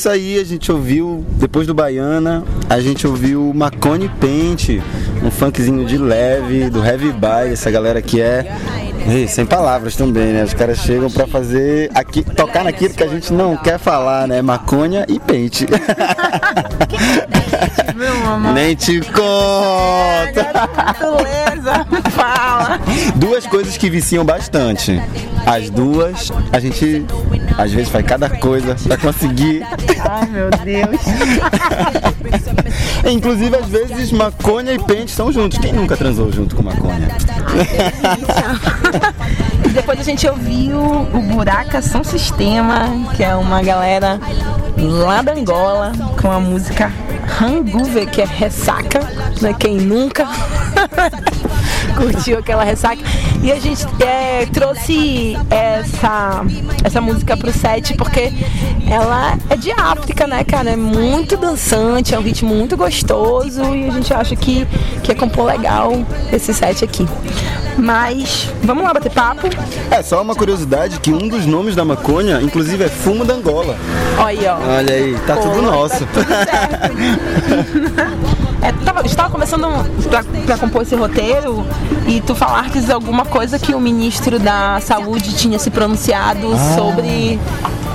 Isso 0.00 0.08
aí, 0.08 0.38
a 0.38 0.44
gente 0.44 0.72
ouviu, 0.72 1.26
depois 1.32 1.66
do 1.66 1.74
Baiana, 1.74 2.42
a 2.70 2.80
gente 2.80 3.06
ouviu 3.06 3.52
Macone 3.54 4.08
Pente, 4.18 4.82
um 5.22 5.30
funkzinho 5.30 5.84
de 5.84 5.98
leve, 5.98 6.70
do 6.70 6.82
Heavy 6.82 7.12
Bye, 7.12 7.52
essa 7.52 7.70
galera 7.70 8.00
que 8.00 8.18
é. 8.18 8.56
Ei, 9.08 9.26
sem 9.26 9.46
palavras 9.46 9.96
também, 9.96 10.32
né? 10.32 10.44
Os 10.44 10.54
caras 10.54 10.78
chegam 10.78 11.10
pra 11.10 11.26
fazer 11.26 11.90
aqui, 11.94 12.22
tocar 12.22 12.64
naquilo 12.64 12.94
que 12.94 13.02
a 13.02 13.08
gente 13.08 13.32
não 13.32 13.56
quer 13.56 13.78
falar, 13.78 14.28
né? 14.28 14.42
Maconha 14.42 15.04
e 15.08 15.18
pente. 15.18 15.66
Nem 18.54 18.74
te 18.74 19.00
conta. 19.00 20.68
Beleza, 20.98 21.86
fala. 22.10 22.78
Duas 23.16 23.46
coisas 23.46 23.76
que 23.76 23.90
viciam 23.90 24.24
bastante. 24.24 25.00
As 25.46 25.70
duas, 25.70 26.30
a 26.52 26.60
gente 26.60 27.04
às 27.56 27.72
vezes 27.72 27.88
faz 27.88 28.04
cada 28.06 28.28
coisa 28.28 28.76
pra 28.86 28.96
conseguir. 28.96 29.62
Ai, 30.08 30.26
meu 30.26 30.50
Deus. 30.50 31.00
Inclusive, 33.10 33.56
às 33.56 33.66
vezes, 33.66 34.12
maconha 34.12 34.72
e 34.72 34.78
pente 34.78 35.10
são 35.10 35.32
juntos. 35.32 35.58
Quem 35.58 35.72
nunca 35.72 35.96
transou 35.96 36.30
junto 36.30 36.54
com 36.54 36.62
maconha? 36.62 37.08
E 39.64 39.68
depois 39.70 40.00
a 40.00 40.02
gente 40.02 40.28
ouviu 40.28 40.78
o 40.78 41.22
Buraca 41.22 41.80
São 41.82 42.02
Sistema, 42.02 42.88
que 43.16 43.22
é 43.22 43.34
uma 43.34 43.62
galera 43.62 44.18
lá 44.76 45.22
da 45.22 45.32
Angola, 45.32 45.92
com 46.20 46.30
a 46.30 46.40
música 46.40 46.92
Hangover, 47.40 48.08
que 48.10 48.20
é 48.20 48.24
ressaca, 48.24 49.00
né? 49.40 49.54
Quem 49.58 49.76
nunca 49.76 50.26
curtiu 52.00 52.38
aquela 52.38 52.64
ressaca. 52.64 53.02
E 53.42 53.52
a 53.52 53.60
gente 53.60 53.86
é, 54.02 54.46
trouxe 54.46 55.36
essa, 55.50 56.42
essa 56.84 57.00
música 57.00 57.36
pro 57.36 57.52
set 57.52 57.94
porque 57.94 58.32
ela 58.88 59.38
é 59.48 59.56
de 59.56 59.70
África, 59.72 60.26
né, 60.26 60.42
cara? 60.44 60.70
É 60.70 60.76
muito 60.76 61.36
dançante, 61.36 62.14
é 62.14 62.18
um 62.18 62.22
ritmo 62.22 62.54
muito 62.54 62.76
gostoso 62.76 63.62
e 63.74 63.88
a 63.88 63.90
gente 63.90 64.12
acha 64.12 64.34
que, 64.34 64.66
que 65.02 65.12
é 65.12 65.14
compor 65.14 65.46
legal 65.46 65.92
esse 66.32 66.52
set 66.52 66.84
aqui. 66.84 67.06
Mas 67.78 68.52
vamos 68.62 68.84
lá 68.84 68.92
bater 68.92 69.10
papo. 69.10 69.48
É 69.90 70.02
só 70.02 70.20
uma 70.20 70.34
curiosidade 70.34 71.00
que 71.00 71.12
um 71.12 71.28
dos 71.28 71.46
nomes 71.46 71.74
da 71.74 71.84
maconha, 71.84 72.40
inclusive, 72.42 72.84
é 72.84 72.88
fumo 72.88 73.24
da 73.24 73.34
Angola. 73.34 73.76
Olha 74.18 74.26
aí, 74.26 74.46
ó. 74.46 74.58
Olha 74.76 74.94
aí, 74.94 75.16
tá 75.26 75.36
Pô, 75.36 75.42
tudo 75.42 75.62
tá 75.62 75.62
nosso. 75.62 76.06
É, 78.62 78.72
tava, 78.84 79.06
estava 79.06 79.30
começando 79.30 79.66
pra 80.44 80.58
compor 80.58 80.82
esse 80.82 80.94
roteiro 80.94 81.64
e 82.06 82.20
tu 82.20 82.34
falaste 82.34 82.90
alguma 82.92 83.24
coisa 83.24 83.58
que 83.58 83.74
o 83.74 83.80
ministro 83.80 84.38
da 84.38 84.78
Saúde 84.80 85.32
tinha 85.34 85.58
se 85.58 85.70
pronunciado 85.70 86.52
Ah. 86.54 86.74
sobre 86.76 87.38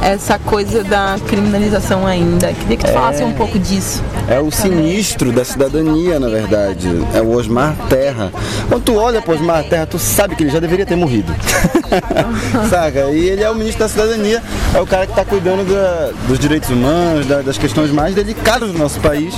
essa 0.02 0.40
coisa 0.40 0.84
da 0.84 1.18
criminalização 1.28 2.06
ainda. 2.08 2.52
Queria 2.54 2.78
que 2.78 2.84
tu 2.86 2.90
É. 2.90 2.94
falasse 2.94 3.24
um 3.24 3.34
pouco 3.34 3.60
disso. 3.60 4.04
É 4.28 4.40
o 4.40 4.50
sinistro 4.52 5.32
da 5.32 5.46
cidadania, 5.46 6.20
na 6.20 6.30
verdade. 6.30 6.90
É 7.14 7.22
o 7.22 7.32
Osmar 7.36 7.76
Terra. 7.88 8.32
Quando 8.68 8.84
tu 8.84 8.96
olha 8.96 9.22
pro 9.22 9.36
Osmar 9.36 9.64
Terra, 9.66 9.86
tu 9.86 10.00
sabe 10.00 10.36
que 10.36 10.44
ele 10.44 10.50
já 10.52 10.60
deveria 10.60 10.86
ter 10.86 10.96
morrido. 10.96 11.32
Saca? 12.70 13.12
E 13.12 13.30
ele 13.30 13.44
é 13.44 13.50
o 13.50 13.56
ministro 13.56 13.84
da 13.84 13.90
cidadania, 13.90 14.42
é 14.74 14.82
o 14.82 14.86
cara 14.88 15.06
que 15.06 15.12
está 15.12 15.24
cuidando 15.24 15.64
da- 15.72 16.10
dos 16.28 16.40
direitos 16.40 16.70
humanos, 16.72 17.26
da- 17.28 17.42
das 17.42 17.58
questões 17.58 17.92
mais 17.92 18.16
delicadas 18.16 18.72
do 18.72 18.78
nosso 18.78 19.00
país. 19.00 19.36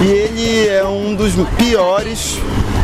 E 0.00 0.06
ele 0.06 0.68
é 0.68 0.82
um 0.82 1.14
dos 1.14 1.34
piores, 1.58 2.38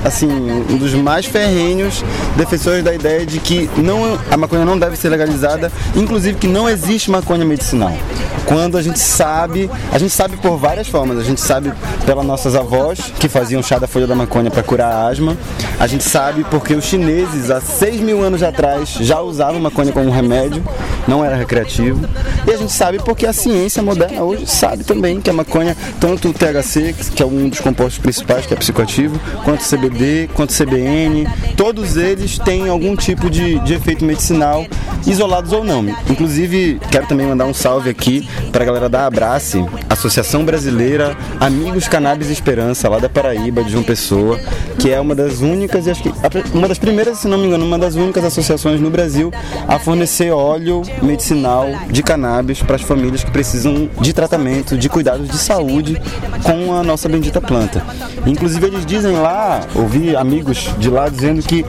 assim, 0.04 0.28
um 0.28 0.76
dos 0.76 0.92
mais 0.92 1.24
ferrenhos 1.24 2.04
defensores 2.36 2.84
da 2.84 2.94
ideia 2.94 3.24
de 3.24 3.40
que 3.40 3.70
não, 3.78 4.18
a 4.30 4.36
maconha 4.36 4.66
não 4.66 4.78
deve 4.78 4.96
ser 4.96 5.08
legalizada, 5.08 5.72
inclusive 5.94 6.38
que 6.38 6.46
não 6.46 6.68
existe 6.68 7.10
maconha 7.10 7.44
medicinal. 7.44 7.96
Quando 8.44 8.76
a 8.76 8.82
gente 8.82 8.98
sabe, 8.98 9.68
a 9.90 9.98
gente 9.98 10.12
sabe 10.12 10.36
por 10.36 10.56
várias 10.56 10.88
formas, 10.88 11.18
a 11.18 11.22
gente 11.22 11.40
sabe 11.40 11.72
pelas 12.04 12.24
nossas 12.24 12.54
avós 12.54 13.00
que 13.18 13.28
faziam 13.28 13.62
chá 13.62 13.78
da 13.78 13.88
folha 13.88 14.06
da 14.06 14.14
maconha 14.14 14.50
para 14.50 14.62
curar 14.62 15.10
asma, 15.10 15.36
a 15.80 15.86
gente 15.86 16.04
sabe 16.04 16.44
porque 16.50 16.74
os 16.74 16.84
chineses 16.84 17.50
há 17.50 17.60
6 17.60 18.00
mil 18.00 18.22
anos 18.22 18.42
atrás 18.42 18.90
já 19.00 19.20
usavam 19.20 19.58
maconha 19.58 19.90
como 19.90 20.10
remédio, 20.10 20.62
não 21.06 21.24
era 21.24 21.36
recreativo, 21.36 22.06
e 22.46 22.50
a 22.50 22.56
gente 22.56 22.72
sabe 22.72 22.98
porque 22.98 23.26
a 23.26 23.32
ciência 23.32 23.82
moderna 23.82 24.22
hoje 24.22 24.46
sabe 24.46 24.84
também 24.84 25.20
que 25.20 25.30
a 25.30 25.32
maconha, 25.32 25.76
tanto 26.00 26.28
o 26.28 26.32
THC, 26.32 26.94
que 27.14 27.22
é 27.22 27.26
um 27.26 27.48
dos 27.48 27.60
compostos 27.60 27.98
principais, 27.98 28.46
que 28.46 28.54
é 28.54 28.56
psicoativo, 28.56 29.18
quanto 29.44 29.60
o 29.60 29.68
CBD, 29.68 30.28
quanto 30.34 30.50
o 30.50 30.54
CBN, 30.54 31.26
todos 31.56 31.96
eles 31.96 32.38
têm 32.38 32.68
algum 32.68 32.96
tipo 32.96 33.30
de, 33.30 33.58
de 33.60 33.74
efeito 33.74 34.04
medicinal, 34.04 34.66
isolados 35.06 35.52
ou 35.52 35.64
não. 35.64 35.84
Inclusive, 36.10 36.80
quero 36.90 37.06
também 37.06 37.26
mandar 37.26 37.46
um 37.46 37.54
salve 37.54 37.90
aqui 37.90 38.28
para 38.52 38.62
a 38.62 38.66
galera 38.66 38.88
da 38.88 39.06
Abrace, 39.06 39.64
Associação 39.88 40.44
Brasileira 40.44 41.16
Amigos 41.40 41.88
Cannabis 41.88 42.30
Esperança, 42.30 42.88
lá 42.88 42.98
da 42.98 43.08
Paraíba, 43.08 43.62
de 43.62 43.72
João 43.72 43.84
Pessoa, 43.84 44.38
que 44.78 44.90
é 44.90 45.00
uma 45.00 45.14
das 45.14 45.40
únicas, 45.40 45.86
e 45.86 45.90
acho 45.90 46.02
que 46.02 46.12
uma 46.52 46.68
das 46.68 46.78
primeiras, 46.78 47.18
se 47.18 47.28
não 47.28 47.38
me 47.38 47.46
engano, 47.46 47.64
uma 47.64 47.78
das 47.78 47.94
únicas 47.94 48.24
associações 48.24 48.80
no 48.80 48.90
Brasil 48.90 49.30
a 49.68 49.78
fornecer 49.78 50.30
óleo 50.30 50.82
medicinal 51.02 51.66
de 51.90 52.02
cannabis 52.02 52.62
para 52.62 52.76
as 52.76 52.82
famílias 52.82 53.22
que 53.22 53.30
precisam 53.30 53.88
de 54.00 54.12
tratamento, 54.12 54.76
de 54.76 54.88
cuidados 54.88 55.28
de 55.28 55.38
saúde 55.38 56.00
com 56.42 56.74
a 56.74 56.82
nossa 56.82 57.08
bendita 57.08 57.40
planta. 57.40 57.82
Inclusive, 58.26 58.66
eles 58.66 58.86
dizem 58.86 59.16
lá, 59.16 59.60
ouvi 59.74 60.16
amigos 60.16 60.70
de 60.78 60.88
lá 60.90 61.08
dizendo 61.08 61.42
que 61.42 61.64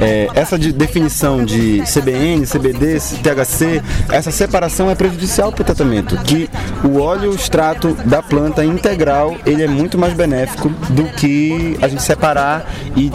é, 0.00 0.28
essa 0.34 0.58
de 0.58 0.72
definição 0.72 1.44
de 1.44 1.82
CBN, 1.82 2.46
CBD, 2.46 2.98
THC, 2.98 3.82
essa 4.10 4.30
separação 4.30 4.90
é 4.90 4.94
prejudicial 4.94 5.52
para 5.52 5.62
o 5.62 5.64
tratamento, 5.64 6.16
que 6.18 6.48
o 6.84 7.00
óleo 7.00 7.34
extrato 7.34 7.94
da 8.04 8.22
planta 8.22 8.64
integral 8.64 9.36
ele 9.44 9.62
é 9.62 9.68
muito 9.68 9.98
mais 9.98 10.14
benéfico 10.14 10.68
do 10.90 11.04
que 11.04 11.76
a 11.82 11.88
gente 11.88 12.02
separar 12.02 12.66
e 12.96 13.10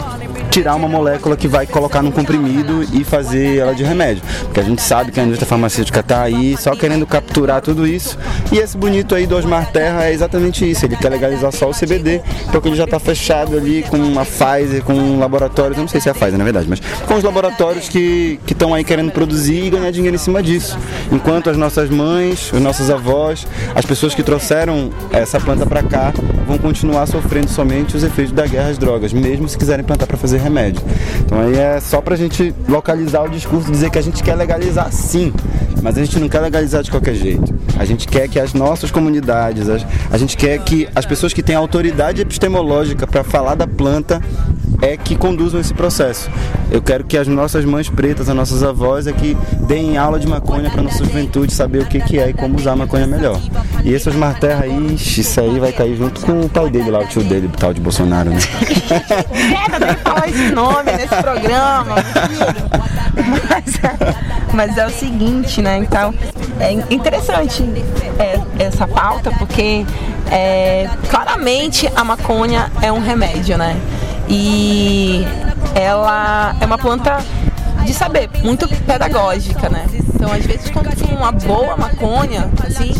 tirar 0.56 0.74
uma 0.74 0.88
molécula 0.88 1.36
que 1.36 1.46
vai 1.46 1.66
colocar 1.66 2.00
num 2.00 2.10
comprimido 2.10 2.82
e 2.94 3.04
fazer 3.04 3.58
ela 3.58 3.74
de 3.74 3.84
remédio. 3.84 4.22
Porque 4.40 4.60
a 4.60 4.62
gente 4.62 4.80
sabe 4.80 5.12
que 5.12 5.20
a 5.20 5.22
indústria 5.22 5.46
farmacêutica 5.46 6.00
está 6.00 6.22
aí 6.22 6.56
só 6.56 6.74
querendo 6.74 7.06
capturar 7.06 7.60
tudo 7.60 7.86
isso. 7.86 8.18
E 8.50 8.56
esse 8.56 8.74
bonito 8.74 9.14
aí 9.14 9.26
do 9.26 9.36
Osmar 9.36 9.70
Terra 9.70 10.06
é 10.06 10.14
exatamente 10.14 10.68
isso. 10.68 10.86
Ele 10.86 10.96
quer 10.96 11.10
legalizar 11.10 11.52
só 11.52 11.68
o 11.68 11.74
CBD, 11.74 12.22
porque 12.50 12.68
ele 12.68 12.76
já 12.76 12.84
está 12.84 12.98
fechado 12.98 13.54
ali 13.54 13.82
com 13.82 13.98
uma 13.98 14.24
Pfizer, 14.24 14.82
com 14.82 14.94
um 14.94 15.18
laboratório, 15.18 15.76
não 15.76 15.86
sei 15.86 16.00
se 16.00 16.08
é 16.08 16.12
a 16.12 16.14
Pfizer 16.14 16.38
na 16.38 16.44
verdade, 16.44 16.66
mas 16.68 16.75
com 17.06 17.14
os 17.14 17.22
laboratórios 17.22 17.88
que 17.88 18.38
estão 18.46 18.74
aí 18.74 18.84
querendo 18.84 19.10
produzir 19.10 19.64
e 19.64 19.70
ganhar 19.70 19.90
dinheiro 19.90 20.16
em 20.16 20.18
cima 20.18 20.42
disso. 20.42 20.78
Enquanto 21.10 21.50
as 21.50 21.56
nossas 21.56 21.90
mães, 21.90 22.52
os 22.52 22.60
nossos 22.60 22.90
avós, 22.90 23.46
as 23.74 23.84
pessoas 23.84 24.14
que 24.14 24.22
trouxeram 24.22 24.90
essa 25.12 25.40
planta 25.40 25.66
para 25.66 25.82
cá 25.82 26.12
vão 26.46 26.58
continuar 26.58 27.06
sofrendo 27.06 27.48
somente 27.48 27.96
os 27.96 28.02
efeitos 28.02 28.32
da 28.32 28.46
guerra 28.46 28.70
às 28.70 28.78
drogas, 28.78 29.12
mesmo 29.12 29.48
se 29.48 29.58
quiserem 29.58 29.84
plantar 29.84 30.06
para 30.06 30.16
fazer 30.16 30.38
remédio. 30.38 30.82
Então 31.20 31.40
aí 31.40 31.56
é 31.56 31.80
só 31.80 32.00
pra 32.00 32.16
gente 32.16 32.54
localizar 32.68 33.22
o 33.24 33.28
discurso, 33.28 33.70
dizer 33.70 33.90
que 33.90 33.98
a 33.98 34.02
gente 34.02 34.22
quer 34.22 34.34
legalizar 34.34 34.92
sim, 34.92 35.32
mas 35.82 35.98
a 35.98 36.04
gente 36.04 36.18
não 36.18 36.28
quer 36.28 36.40
legalizar 36.40 36.82
de 36.82 36.90
qualquer 36.90 37.14
jeito. 37.14 37.54
A 37.78 37.84
gente 37.84 38.08
quer 38.08 38.28
que 38.28 38.40
as 38.40 38.54
nossas 38.54 38.90
comunidades, 38.90 39.66
a 39.68 40.18
gente 40.18 40.36
quer 40.36 40.58
que 40.60 40.88
as 40.94 41.04
pessoas 41.04 41.32
que 41.32 41.42
têm 41.42 41.54
autoridade 41.54 42.22
epistemológica 42.22 43.06
para 43.06 43.22
falar 43.22 43.54
da 43.54 43.66
planta 43.66 44.22
é 44.82 44.96
que 44.96 45.16
conduzam 45.16 45.60
esse 45.60 45.72
processo. 45.72 46.30
Eu 46.70 46.82
quero 46.82 47.04
que 47.04 47.16
as 47.16 47.26
nossas 47.26 47.64
mães 47.64 47.88
pretas, 47.88 48.28
as 48.28 48.34
nossas 48.34 48.62
avós, 48.62 49.06
é 49.06 49.12
que 49.12 49.36
deem 49.66 49.96
aula 49.96 50.18
de 50.18 50.26
maconha 50.26 50.70
para 50.70 50.82
nossa 50.82 51.04
juventude 51.04 51.52
saber 51.52 51.82
o 51.82 51.86
que, 51.86 52.00
que 52.00 52.18
é 52.18 52.30
e 52.30 52.34
como 52.34 52.56
usar 52.56 52.76
maconha 52.76 53.06
melhor. 53.06 53.40
E 53.84 53.92
esse 53.92 54.08
Osmar 54.08 54.38
Terra 54.38 54.64
aí, 54.64 54.94
isso 54.94 55.40
aí 55.40 55.58
vai 55.58 55.72
cair 55.72 55.96
junto 55.96 56.20
com 56.20 56.40
o 56.40 56.48
pai 56.48 56.70
dele 56.70 56.90
lá, 56.90 57.00
o 57.00 57.06
tio 57.06 57.22
dele, 57.22 57.46
o 57.46 57.50
tal 57.50 57.72
de 57.72 57.80
Bolsonaro, 57.80 58.30
né? 58.30 58.40
Queda, 58.40 59.94
que 59.94 60.02
falar 60.02 60.28
esse 60.28 60.50
nome 60.52 60.92
nesse 60.92 61.16
programa. 61.16 61.94
Mas 63.48 63.74
é, 63.82 64.14
mas 64.52 64.78
é 64.78 64.86
o 64.86 64.90
seguinte, 64.90 65.62
né? 65.62 65.78
Então, 65.78 66.14
é 66.60 66.72
interessante 66.92 67.64
é, 68.18 68.40
essa 68.58 68.86
pauta, 68.86 69.30
porque 69.38 69.84
é, 70.30 70.88
claramente 71.08 71.90
a 71.94 72.04
maconha 72.04 72.70
é 72.82 72.90
um 72.90 73.00
remédio, 73.00 73.56
né? 73.56 73.76
E 74.28 75.24
ela 75.74 76.54
é 76.60 76.66
uma 76.66 76.78
planta 76.78 77.18
de 77.84 77.94
saber, 77.94 78.28
muito 78.42 78.68
pedagógica, 78.84 79.68
né? 79.68 79.86
Então, 80.14 80.32
às 80.32 80.44
vezes, 80.44 80.70
quando 80.70 80.90
fuma 80.96 81.20
uma 81.20 81.32
boa 81.32 81.76
maconha, 81.76 82.50
assim, 82.66 82.92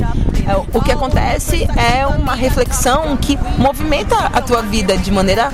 é, 0.47 0.57
o 0.73 0.81
que 0.81 0.93
acontece 0.93 1.67
é 1.77 2.07
uma 2.07 2.35
reflexão 2.35 3.17
que 3.17 3.39
movimenta 3.59 4.17
a 4.17 4.41
tua 4.41 4.63
vida 4.63 4.97
de 4.97 5.11
maneira 5.11 5.51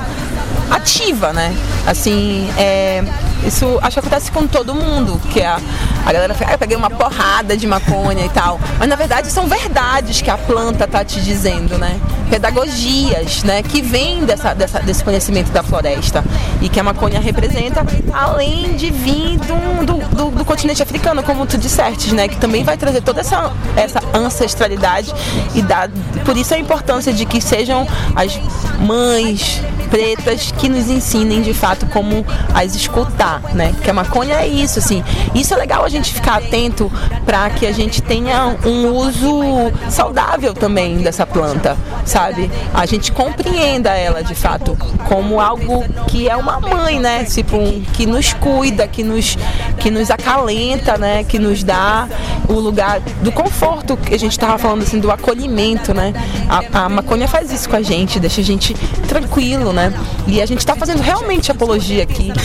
ativa, 0.70 1.32
né? 1.32 1.54
Assim, 1.86 2.48
é, 2.58 3.02
Isso 3.46 3.78
acho 3.82 3.94
que 3.94 3.98
acontece 4.00 4.30
com 4.30 4.46
todo 4.46 4.74
mundo, 4.74 5.20
que 5.30 5.42
a, 5.42 5.58
a 6.06 6.12
galera 6.12 6.34
fala, 6.34 6.50
ah, 6.50 6.54
eu 6.54 6.58
peguei 6.58 6.76
uma 6.76 6.90
porrada 6.90 7.56
de 7.56 7.66
maconha 7.66 8.24
e 8.24 8.28
tal. 8.28 8.60
Mas 8.78 8.88
na 8.88 8.96
verdade 8.96 9.30
são 9.30 9.46
verdades 9.46 10.20
que 10.22 10.30
a 10.30 10.38
planta 10.38 10.86
tá 10.86 11.04
te 11.04 11.20
dizendo, 11.20 11.78
né? 11.78 12.00
Pedagogias, 12.30 13.42
né? 13.42 13.62
Que 13.62 13.82
vêm 13.82 14.24
dessa, 14.24 14.54
dessa, 14.54 14.80
desse 14.80 15.02
conhecimento 15.02 15.50
da 15.50 15.62
floresta. 15.62 16.24
E 16.60 16.68
que 16.68 16.78
a 16.78 16.82
maconha 16.82 17.20
representa, 17.20 17.84
além 18.12 18.74
de 18.76 18.90
vir 18.90 19.38
do, 19.38 19.84
do, 19.84 20.16
do, 20.16 20.30
do 20.30 20.44
continente 20.44 20.82
africano, 20.82 21.22
como 21.22 21.46
tu 21.46 21.58
disseste, 21.58 22.14
né? 22.14 22.28
Que 22.28 22.36
também 22.36 22.64
vai 22.64 22.76
trazer 22.76 23.02
toda 23.02 23.20
essa, 23.20 23.52
essa 23.76 24.00
ancestralidade 24.14 25.12
e 25.54 25.62
dá, 25.62 25.88
por 26.24 26.36
isso 26.36 26.54
a 26.54 26.58
importância 26.58 27.12
de 27.12 27.24
que 27.24 27.40
sejam 27.40 27.86
as 28.14 28.38
mães 28.78 29.60
pretas 29.92 30.50
que 30.52 30.70
nos 30.70 30.88
ensinem 30.88 31.42
de 31.42 31.52
fato 31.52 31.84
como 31.84 32.24
as 32.54 32.74
escutar, 32.74 33.42
né? 33.54 33.74
Que 33.84 33.90
a 33.90 33.92
maconha 33.92 34.36
é 34.36 34.48
isso, 34.48 34.78
assim. 34.78 35.04
Isso 35.34 35.52
é 35.52 35.56
legal 35.58 35.84
a 35.84 35.88
gente 35.90 36.14
ficar 36.14 36.36
atento 36.36 36.90
para 37.26 37.50
que 37.50 37.66
a 37.66 37.72
gente 37.72 38.00
tenha 38.00 38.56
um 38.64 38.86
uso 38.88 39.42
saudável 39.90 40.54
também 40.54 40.96
dessa 41.02 41.26
planta, 41.26 41.76
sabe? 42.06 42.50
A 42.72 42.86
gente 42.86 43.12
compreenda 43.12 43.90
ela 43.90 44.24
de 44.24 44.34
fato 44.34 44.78
como 45.06 45.38
algo 45.38 45.84
que 46.08 46.26
é 46.26 46.36
uma 46.36 46.58
mãe, 46.58 46.98
né? 46.98 47.24
Tipo, 47.24 47.58
um, 47.58 47.82
que 47.92 48.06
nos 48.06 48.32
cuida, 48.32 48.88
que 48.88 49.04
nos, 49.04 49.36
que 49.82 49.90
nos 49.90 50.10
acalenta, 50.10 50.96
né? 50.96 51.24
Que 51.24 51.38
nos 51.38 51.64
dá 51.64 52.08
o 52.48 52.52
lugar 52.52 53.00
do 53.00 53.32
conforto 53.32 53.96
que 53.96 54.14
a 54.14 54.18
gente 54.18 54.32
estava 54.32 54.56
falando 54.56 54.82
assim 54.82 55.00
do 55.00 55.10
acolhimento, 55.10 55.92
né? 55.92 56.12
A, 56.48 56.84
a 56.84 56.88
maconha 56.88 57.26
faz 57.26 57.50
isso 57.50 57.68
com 57.68 57.74
a 57.74 57.82
gente, 57.82 58.20
deixa 58.20 58.40
a 58.40 58.44
gente 58.44 58.74
tranquilo, 59.08 59.72
né? 59.72 59.92
E 60.28 60.40
a 60.40 60.46
gente 60.46 60.60
está 60.60 60.76
fazendo 60.76 61.02
realmente 61.02 61.50
apologia 61.50 62.04
aqui? 62.04 62.32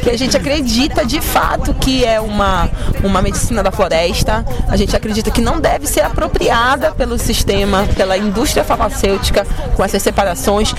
Que 0.00 0.10
a 0.10 0.16
gente 0.16 0.36
acredita 0.36 1.04
de 1.04 1.20
fato 1.20 1.74
que 1.74 2.04
é 2.04 2.20
uma, 2.20 2.70
uma 3.02 3.20
medicina 3.20 3.62
da 3.62 3.72
floresta, 3.72 4.44
a 4.68 4.76
gente 4.76 4.94
acredita 4.94 5.30
que 5.30 5.40
não 5.40 5.60
deve 5.60 5.86
ser 5.86 6.02
apropriada 6.02 6.92
pelo 6.92 7.18
sistema, 7.18 7.84
pela 7.96 8.16
indústria 8.16 8.62
farmacêutica, 8.62 9.44
com 9.74 9.84
essas 9.84 10.02
separações. 10.02 10.72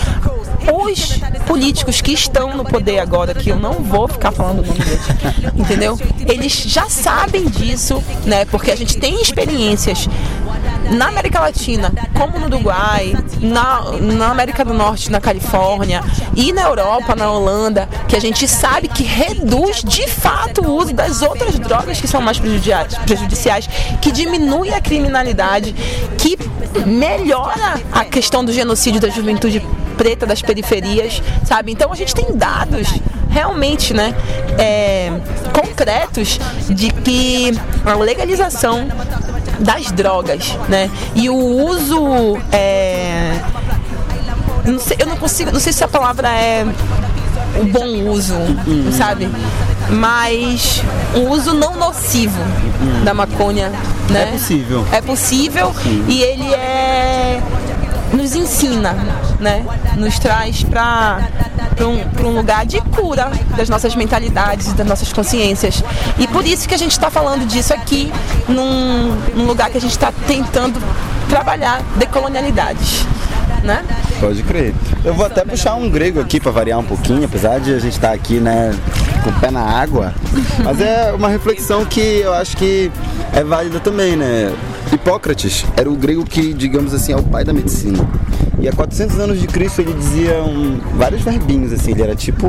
Os 0.71 1.19
políticos 1.45 2.01
que 2.01 2.11
estão 2.13 2.55
no 2.55 2.63
poder 2.65 2.99
agora, 2.99 3.33
que 3.33 3.49
eu 3.49 3.55
não 3.55 3.73
vou 3.75 4.07
ficar 4.07 4.31
falando 4.31 4.59
o 4.59 4.65
nome 4.65 4.79
deles, 4.79 5.01
entendeu? 5.55 5.97
Eles 6.27 6.53
já 6.53 6.89
sabem 6.89 7.45
disso, 7.45 8.03
né? 8.25 8.45
Porque 8.45 8.71
a 8.71 8.75
gente 8.75 8.97
tem 8.97 9.21
experiências 9.21 10.07
na 10.91 11.07
América 11.07 11.39
Latina, 11.41 11.93
como 12.13 12.39
no 12.39 12.45
Uruguai, 12.47 13.13
na, 13.41 13.81
na 14.01 14.29
América 14.29 14.63
do 14.63 14.73
Norte, 14.73 15.11
na 15.11 15.19
Califórnia 15.19 16.01
e 16.35 16.53
na 16.53 16.63
Europa, 16.63 17.15
na 17.15 17.29
Holanda, 17.31 17.87
que 18.07 18.15
a 18.15 18.19
gente 18.21 18.47
sabe 18.47 18.87
que 18.87 19.03
reduz 19.03 19.83
de 19.83 20.07
fato 20.07 20.61
o 20.65 20.71
uso 20.75 20.93
das 20.93 21.21
outras 21.21 21.57
drogas 21.59 21.99
que 21.99 22.07
são 22.07 22.21
mais 22.21 22.39
prejudici- 22.39 22.99
prejudiciais, 23.05 23.69
que 24.01 24.11
diminui 24.11 24.73
a 24.73 24.79
criminalidade, 24.81 25.73
que 26.17 26.37
melhora 26.85 27.81
a 27.91 28.05
questão 28.05 28.43
do 28.45 28.51
genocídio 28.53 29.01
da 29.01 29.09
juventude 29.09 29.61
preta 29.97 30.25
das 30.25 30.41
periferias, 30.41 31.21
sabe? 31.43 31.71
Então 31.71 31.91
a 31.91 31.95
gente 31.95 32.13
tem 32.13 32.35
dados 32.35 32.87
realmente, 33.29 33.93
né, 33.93 34.15
é, 34.57 35.11
concretos 35.53 36.39
de 36.69 36.89
que 36.89 37.51
a 37.85 37.93
legalização 37.95 38.87
das 39.59 39.91
drogas, 39.91 40.57
né, 40.69 40.89
e 41.13 41.29
o 41.29 41.35
uso, 41.35 42.37
é, 42.51 43.39
não 44.65 44.79
sei, 44.79 44.97
eu 44.99 45.07
não 45.07 45.17
consigo, 45.17 45.51
não 45.51 45.59
sei 45.59 45.73
se 45.73 45.83
a 45.83 45.87
palavra 45.87 46.29
é 46.29 46.65
o 47.59 47.65
bom 47.65 48.09
uso, 48.09 48.35
sabe? 48.91 49.29
Mas 49.89 50.81
um 51.15 51.29
uso 51.29 51.53
não 51.53 51.75
nocivo 51.75 52.41
da 53.03 53.13
maconha, 53.13 53.71
né? 54.09 54.23
É 54.23 54.31
possível. 54.31 54.87
É 54.91 55.01
possível 55.01 55.73
Sim. 55.81 56.05
e 56.07 56.21
ele 56.21 56.53
é 56.53 57.41
nos 58.13 58.35
ensina, 58.35 58.93
né? 59.39 59.65
Nos 59.95 60.17
traz 60.19 60.63
para 60.63 61.19
um, 61.81 62.27
um 62.27 62.35
lugar 62.35 62.65
de 62.65 62.79
cura 62.81 63.31
das 63.55 63.69
nossas 63.69 63.95
mentalidades, 63.95 64.73
das 64.73 64.87
nossas 64.87 65.11
consciências. 65.11 65.83
E 66.17 66.27
por 66.27 66.45
isso 66.45 66.67
que 66.67 66.75
a 66.75 66.77
gente 66.77 66.91
está 66.91 67.09
falando 67.09 67.45
disso 67.45 67.73
aqui, 67.73 68.11
num, 68.47 69.15
num 69.35 69.45
lugar 69.45 69.69
que 69.69 69.77
a 69.77 69.81
gente 69.81 69.91
está 69.91 70.11
tentando 70.25 70.81
trabalhar 71.29 71.81
decolonialidades, 71.97 73.05
né? 73.63 73.83
Pode 74.19 74.41
crer. 74.43 74.73
Eu 75.03 75.13
vou 75.13 75.25
até 75.25 75.43
puxar 75.43 75.75
um 75.75 75.89
grego 75.89 76.19
aqui 76.19 76.39
para 76.39 76.51
variar 76.51 76.79
um 76.79 76.83
pouquinho, 76.83 77.25
apesar 77.25 77.59
de 77.59 77.73
a 77.73 77.79
gente 77.79 77.93
estar 77.93 78.11
aqui, 78.11 78.39
né, 78.39 78.73
com 79.23 79.29
o 79.29 79.33
pé 79.33 79.51
na 79.51 79.61
água. 79.61 80.13
Mas 80.63 80.81
é 80.81 81.11
uma 81.13 81.29
reflexão 81.29 81.85
que 81.85 81.99
eu 81.99 82.33
acho 82.33 82.57
que 82.57 82.91
é 83.33 83.43
válida 83.43 83.79
também, 83.79 84.15
né? 84.15 84.51
Hipócrates 84.91 85.65
era 85.75 85.89
o 85.89 85.95
grego 85.95 86.23
que, 86.25 86.53
digamos 86.53 86.93
assim, 86.93 87.11
é 87.13 87.15
o 87.15 87.23
pai 87.23 87.43
da 87.43 87.53
medicina. 87.53 87.99
E 88.59 88.67
há 88.67 88.71
400 88.73 89.19
anos 89.19 89.39
de 89.39 89.45
Cristo 89.47 89.81
ele 89.81 89.93
dizia 89.93 90.41
um- 90.41 90.79
vários 90.95 91.21
verbinhos, 91.21 91.71
assim, 91.71 91.91
ele 91.91 92.01
era 92.01 92.15
tipo. 92.15 92.47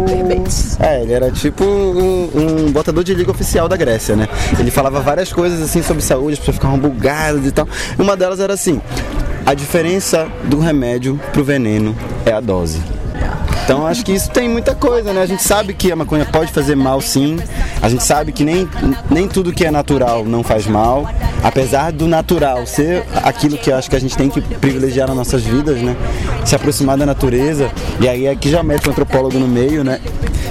É, 0.81 1.03
ele 1.03 1.13
era 1.13 1.31
tipo 1.31 1.65
um, 1.65 2.31
um 2.67 2.73
botador 2.73 3.05
de 3.05 3.15
liga 3.15 3.31
oficial 3.31 3.69
da 3.69 3.77
Grécia, 3.77 4.17
né? 4.17 4.27
Ele 4.59 4.71
falava 4.71 5.01
várias 5.01 5.33
coisas 5.33 5.61
assim 5.61 5.83
sobre 5.83 6.03
saúde, 6.03 6.35
as 6.35 6.39
pessoas 6.39 6.57
ficavam 6.57 6.79
bugadas 6.79 7.45
e 7.47 7.51
tal. 7.53 7.69
Uma 7.99 8.17
delas 8.17 8.41
era 8.41 8.55
assim: 8.55 8.81
a 9.45 9.53
diferença 9.55 10.27
do 10.45 10.59
remédio 10.59 11.21
pro 11.33 11.45
veneno 11.45 11.95
é 12.25 12.33
a 12.33 12.41
dose. 12.41 12.81
Então 13.69 13.87
acho 13.87 14.03
que 14.03 14.13
isso 14.13 14.31
tem 14.31 14.49
muita 14.49 14.75
coisa, 14.75 15.13
né? 15.13 15.21
A 15.21 15.27
gente 15.27 15.43
sabe 15.43 15.75
que 15.75 15.93
a 15.93 15.97
maconha 15.97 16.25
pode 16.25 16.51
fazer 16.51 16.75
mal 16.75 17.03
sim. 17.03 17.39
A 17.83 17.89
gente 17.91 18.03
sabe 18.03 18.33
que 18.33 18.43
nem, 18.43 18.67
nem 19.11 19.29
tudo 19.29 19.53
que 19.53 19.63
é 19.63 19.71
natural 19.71 20.25
não 20.25 20.43
faz 20.43 20.67
mal. 20.67 21.07
Apesar 21.45 21.93
do 21.93 22.09
natural 22.09 22.67
ser 22.67 23.05
aquilo 23.23 23.59
que 23.59 23.71
acho 23.71 23.91
que 23.91 23.95
a 23.95 24.01
gente 24.01 24.17
tem 24.17 24.31
que 24.31 24.41
privilegiar 24.41 25.07
nas 25.07 25.19
nossas 25.19 25.45
vidas, 25.45 25.83
né? 25.83 25.95
Se 26.47 26.57
aproximar 26.57 26.97
da 26.97 27.05
natureza. 27.05 27.71
E 28.01 28.09
aí 28.09 28.27
aqui 28.27 28.51
já 28.51 28.63
mete 28.63 28.89
o 28.89 28.91
antropólogo 28.91 29.39
no 29.39 29.47
meio, 29.47 29.85
né? 29.85 30.01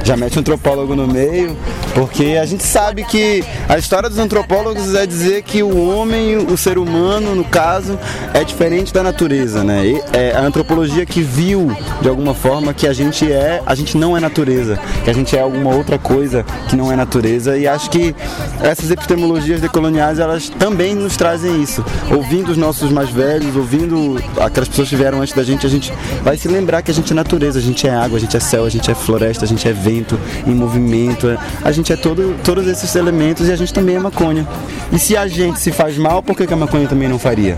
Já 0.08 0.16
mete 0.16 0.38
o 0.38 0.40
antropólogo 0.40 0.96
no 0.96 1.06
meio, 1.06 1.54
porque 1.94 2.38
a 2.42 2.46
gente 2.46 2.64
sabe 2.64 3.04
que 3.04 3.44
a 3.68 3.78
história 3.78 4.08
dos 4.08 4.18
antropólogos 4.18 4.96
é 4.96 5.06
dizer 5.06 5.42
que 5.42 5.62
o 5.62 5.86
homem, 5.86 6.38
o 6.38 6.56
ser 6.56 6.78
humano, 6.78 7.36
no 7.36 7.44
caso, 7.44 8.00
é 8.34 8.42
diferente 8.42 8.94
da 8.94 9.04
natureza, 9.04 9.66
né? 9.66 9.86
E 9.86 10.02
é 10.14 10.32
a 10.32 10.40
antropologia 10.40 11.06
que 11.06 11.20
viu, 11.20 11.76
de 12.02 12.08
alguma 12.08 12.34
forma, 12.34 12.74
que 12.74 12.88
a 12.88 12.94
gente 12.94 13.30
é, 13.30 13.62
a 13.66 13.76
gente 13.76 13.98
não 13.98 14.16
é 14.16 14.22
natureza, 14.22 14.80
que 15.04 15.10
a 15.10 15.14
gente 15.14 15.36
é 15.36 15.42
alguma 15.42 15.76
outra 15.76 16.00
coisa 16.00 16.46
que 16.70 16.76
não 16.78 16.90
é 16.90 16.96
natureza. 16.96 17.58
E 17.58 17.68
acho 17.68 17.90
que 17.90 18.16
essas 18.62 18.90
epistemologias 18.90 19.60
decoloniais, 19.60 20.20
elas 20.20 20.48
também 20.48 20.96
nos 20.96 21.18
trazem 21.18 21.62
isso. 21.62 21.84
Ouvindo 22.16 22.50
os 22.50 22.58
nossos 22.58 22.90
mais 22.94 23.10
velhos, 23.10 23.58
ouvindo 23.58 24.24
aquelas 24.40 24.70
pessoas 24.70 24.88
que 24.88 24.96
vieram 24.96 25.20
antes 25.22 25.34
da 25.34 25.44
gente, 25.44 25.68
a 25.68 25.70
gente 25.70 25.92
vai 26.24 26.38
se 26.38 26.48
lembrar 26.48 26.82
que 26.82 26.92
a 26.92 26.94
gente 26.94 27.12
é 27.12 27.16
natureza, 27.16 27.60
a 27.60 27.62
gente 27.62 27.86
é 27.86 27.94
água, 27.94 28.18
a 28.18 28.22
gente 28.22 28.38
é 28.38 28.40
céu, 28.40 28.64
a 28.64 28.70
gente 28.70 28.90
é 28.90 28.96
floresta, 28.96 29.44
a 29.44 29.48
gente 29.48 29.68
é 29.68 29.74
vento 29.74 29.97
em 30.46 30.54
movimento, 30.54 31.28
é- 31.30 31.38
a 31.64 31.72
gente 31.72 31.92
é 31.94 31.96
todo, 31.96 32.36
todos 32.44 32.68
esses 32.68 32.96
elementos 32.96 33.48
e 33.48 33.52
a 33.52 33.56
gente 33.56 33.74
também 33.74 33.96
é 33.96 34.00
maconha. 34.00 34.48
E 34.92 35.00
se 35.00 35.16
a 35.16 35.28
gente 35.28 35.60
se 35.60 35.72
faz 35.72 35.98
mal, 35.98 36.22
por 36.22 36.36
que, 36.36 36.46
que 36.48 36.54
a 36.54 36.58
maconha 36.58 36.88
também 36.88 37.08
não 37.08 37.20
faria? 37.20 37.58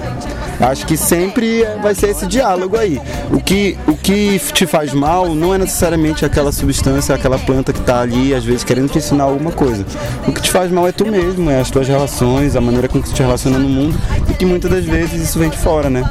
Acho 0.60 0.86
que 0.86 0.98
sempre 0.98 1.64
é- 1.64 1.78
vai 1.82 1.96
ser 1.96 2.10
esse 2.10 2.28
diálogo 2.28 2.78
aí. 2.78 3.00
O 3.32 3.40
que, 3.42 3.78
o 3.88 3.94
que 3.96 4.40
te 4.54 4.66
faz 4.66 4.94
mal 4.94 5.34
não 5.34 5.54
é 5.54 5.58
necessariamente 5.58 6.26
aquela 6.26 6.52
substância, 6.52 7.16
aquela 7.16 7.38
planta 7.40 7.72
que 7.72 7.80
está 7.80 8.02
ali, 8.02 8.34
às 8.34 8.44
vezes, 8.44 8.64
querendo 8.64 8.90
te 8.90 8.98
ensinar 8.98 9.24
alguma 9.26 9.52
coisa. 9.52 9.86
O 10.28 10.32
que 10.32 10.42
te 10.42 10.52
faz 10.52 10.72
mal 10.72 10.88
é 10.88 10.92
tu 10.92 11.06
mesmo, 11.06 11.50
é 11.50 11.60
as 11.60 11.70
tuas 11.70 11.88
relações, 11.88 12.56
a 12.56 12.62
maneira 12.62 12.88
com 12.88 13.02
que 13.02 13.10
tu 13.10 13.16
te 13.16 13.22
relaciona 13.22 13.58
no 13.58 13.70
mundo 13.70 13.98
e 14.30 14.34
que 14.34 14.46
muitas 14.46 14.70
das 14.70 14.84
vezes 14.86 15.22
isso 15.22 15.40
vem 15.40 15.50
de 15.50 15.58
fora, 15.58 15.90
né? 15.90 16.04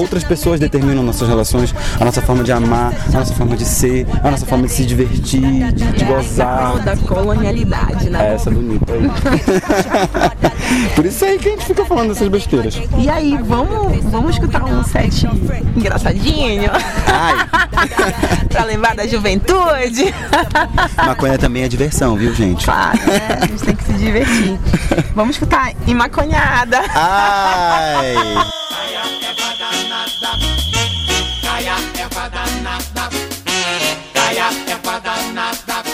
Outras 0.00 0.24
pessoas 0.24 0.58
determinam 0.60 1.02
nossas 1.02 1.28
relações, 1.28 1.74
a 1.98 2.04
nossa 2.04 2.20
forma 2.20 2.42
de 2.44 2.52
amar, 2.52 2.92
a 3.08 3.18
nossa 3.18 3.32
forma 3.34 3.56
de 3.56 3.64
ser, 3.64 4.06
a 4.22 4.30
nossa 4.30 4.44
forma 4.44 4.66
de 4.66 4.72
se 4.72 4.84
divertir, 4.84 5.72
de, 5.72 5.84
de 5.92 6.04
gozar. 6.04 6.78
Da 6.84 6.96
colonialidade, 6.96 8.10
né? 8.10 8.30
É 8.30 8.34
essa 8.34 8.50
bonita 8.50 8.92
aí. 8.92 9.10
Por 10.94 11.04
isso 11.06 11.24
aí 11.24 11.38
que 11.38 11.48
a 11.48 11.50
gente 11.52 11.66
fica 11.66 11.84
falando 11.84 12.08
dessas 12.08 12.28
besteiras. 12.28 12.80
E 12.98 13.08
aí, 13.08 13.38
vamos, 13.42 13.93
vamos 14.02 14.34
escutar 14.34 14.64
um 14.64 14.82
set 14.84 15.26
engraçadinho? 15.76 16.70
pra 18.48 18.64
lembrar 18.64 18.94
da 18.94 19.06
juventude? 19.06 20.14
Maconha 20.96 21.38
também 21.38 21.64
é 21.64 21.68
diversão, 21.68 22.16
viu, 22.16 22.34
gente? 22.34 22.64
Claro, 22.64 22.98
né? 23.06 23.38
A 23.40 23.46
gente 23.46 23.62
tem 23.64 23.76
que 23.76 23.84
se 23.84 23.92
divertir. 23.94 24.58
Vamos 25.14 25.36
escutar 25.36 25.72
Imaconhada. 25.86 26.80
Ai! 26.94 28.14
Caia 31.44 31.74
erva 32.00 32.28
danada. 32.28 33.10
Caia 34.14 34.48
erva 34.70 35.00
danada. 35.00 35.84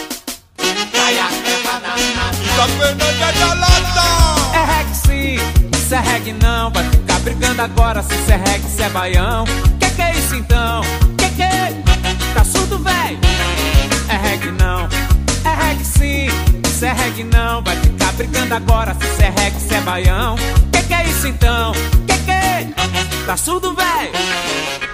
Caia 0.91 1.23
erva 1.45 1.79
danada. 1.79 2.41
Tá 2.55 2.67
Fernanda 2.67 3.33
de 3.33 3.43
Alata! 3.43 4.05
É 4.53 4.63
reggae 4.65 4.95
sim, 4.95 5.77
isso 5.77 5.95
é 5.95 5.99
reggae 5.99 6.33
não. 6.33 6.69
Vai 6.71 6.90
brigando 7.21 7.61
agora 7.61 8.01
se 8.03 8.13
isso 8.15 8.31
é 8.31 8.35
reggae, 8.35 8.69
se 8.69 8.81
é 8.81 8.89
baião. 8.89 9.45
Que 9.79 9.89
que 9.91 10.01
é 10.01 10.11
isso 10.13 10.35
então? 10.35 10.81
Que 11.17 11.29
que 11.29 11.41
é? 11.41 11.73
Tá 12.33 12.43
surdo, 12.43 12.79
véi? 12.79 13.19
É 14.09 14.17
reggae 14.17 14.51
não, 14.51 14.87
É 15.45 15.67
reggae 15.67 15.85
sim, 15.85 16.27
isso 16.67 16.85
é 16.85 16.91
reggae 16.91 17.23
não. 17.23 17.63
Vai 17.63 17.75
ficar 17.77 18.11
brigando 18.13 18.55
agora 18.55 18.95
se 18.95 19.05
isso 19.05 19.21
é 19.21 19.29
reggae, 19.29 19.59
se 19.59 19.73
é 19.73 19.81
baião. 19.81 20.35
Que 20.71 20.83
que 20.83 20.93
é 20.93 21.03
isso 21.07 21.27
então? 21.27 21.71
Que 22.07 22.17
que 22.17 22.31
é? 22.31 22.67
Tá 23.25 23.37
surdo, 23.37 23.73
véi? 23.73 24.11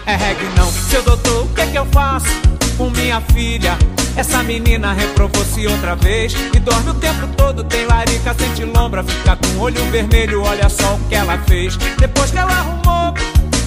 É 0.05 0.15
reggae 0.15 0.45
não. 0.57 0.71
Seu 0.71 1.01
doutor, 1.03 1.43
o 1.43 1.47
que 1.49 1.65
que 1.67 1.77
eu 1.77 1.85
faço 1.87 2.56
com 2.77 2.89
minha 2.91 3.19
filha? 3.33 3.77
Essa 4.15 4.41
menina 4.43 4.93
reprovou-se 4.93 5.65
outra 5.67 5.95
vez 5.95 6.33
E 6.53 6.59
dorme 6.59 6.91
o 6.91 6.93
tempo 6.93 7.27
todo, 7.35 7.63
tem 7.63 7.85
larica, 7.85 8.33
sente 8.33 8.63
lombra 8.63 9.03
Fica 9.03 9.35
com 9.35 9.59
olho 9.59 9.83
vermelho, 9.91 10.43
olha 10.43 10.69
só 10.69 10.95
o 10.95 10.99
que 11.09 11.15
ela 11.15 11.37
fez 11.47 11.75
Depois 11.97 12.31
que 12.31 12.37
ela 12.37 12.51
arrumou 12.51 13.13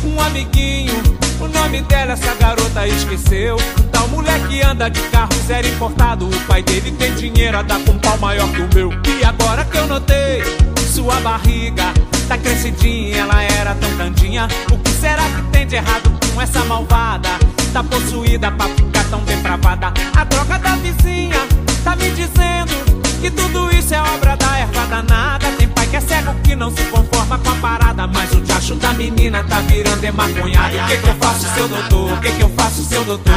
um 0.04 0.20
amiguinho 0.20 0.94
O 1.40 1.48
nome 1.48 1.82
dela 1.82 2.12
essa 2.12 2.34
garota 2.34 2.86
esqueceu 2.86 3.56
O 3.56 3.82
tal 3.84 4.08
moleque 4.08 4.62
anda 4.62 4.88
de 4.88 5.00
carro 5.02 5.32
zero 5.46 5.66
importado 5.68 6.26
O 6.26 6.40
pai 6.46 6.62
dele 6.62 6.92
tem 6.92 7.14
dinheiro, 7.14 7.58
a 7.58 7.62
dar 7.62 7.80
com 7.80 7.92
um 7.92 7.98
pau 7.98 8.18
maior 8.18 8.48
que 8.50 8.62
o 8.62 8.68
meu 8.74 8.90
E 9.20 9.24
agora 9.24 9.64
que 9.64 9.76
eu 9.76 9.86
notei 9.86 10.42
sua 10.92 11.20
barriga 11.20 11.92
Tá 12.26 12.38
crescidinha, 12.38 13.18
ela 13.18 13.42
era 13.42 13.74
tão 13.74 13.90
candinha 13.96 14.48
O 14.72 14.78
que 14.78 14.90
será 14.90 15.22
que 15.22 15.42
tem 15.50 15.66
de 15.66 15.76
errado 15.76 16.10
com 16.34 16.40
essa 16.40 16.64
malvada? 16.64 17.28
Tá 17.72 17.84
possuída 17.84 18.50
pra 18.50 18.66
ficar 18.70 19.04
tão 19.04 19.20
depravada 19.20 19.92
A 20.16 20.24
droga 20.24 20.58
da 20.58 20.74
vizinha 20.76 21.36
tá 21.84 21.94
me 21.94 22.10
dizendo 22.10 22.72
Que 23.20 23.30
tudo 23.30 23.70
isso 23.72 23.94
é 23.94 24.00
obra 24.00 24.36
da 24.36 24.58
erva 24.58 24.86
danada 24.86 25.46
Tem 25.56 25.68
pai 25.68 25.86
que 25.86 25.94
é 25.94 26.00
cego 26.00 26.34
que 26.42 26.56
não 26.56 26.74
se 26.74 26.82
conforma 26.84 27.38
com 27.38 27.50
a 27.50 27.54
parada 27.54 28.08
Mas 28.08 28.32
o 28.32 28.40
diacho 28.40 28.74
da 28.74 28.92
menina 28.94 29.44
tá 29.44 29.60
virando 29.60 30.02
emaconhado 30.02 30.76
O 30.76 30.86
que 30.88 30.96
que 30.96 31.08
eu 31.08 31.14
faço, 31.14 31.54
seu 31.54 31.68
doutor? 31.68 32.12
O 32.12 32.20
que 32.20 32.32
que 32.32 32.42
eu 32.42 32.50
faço, 32.50 32.82
seu 32.82 33.04
doutor? 33.04 33.34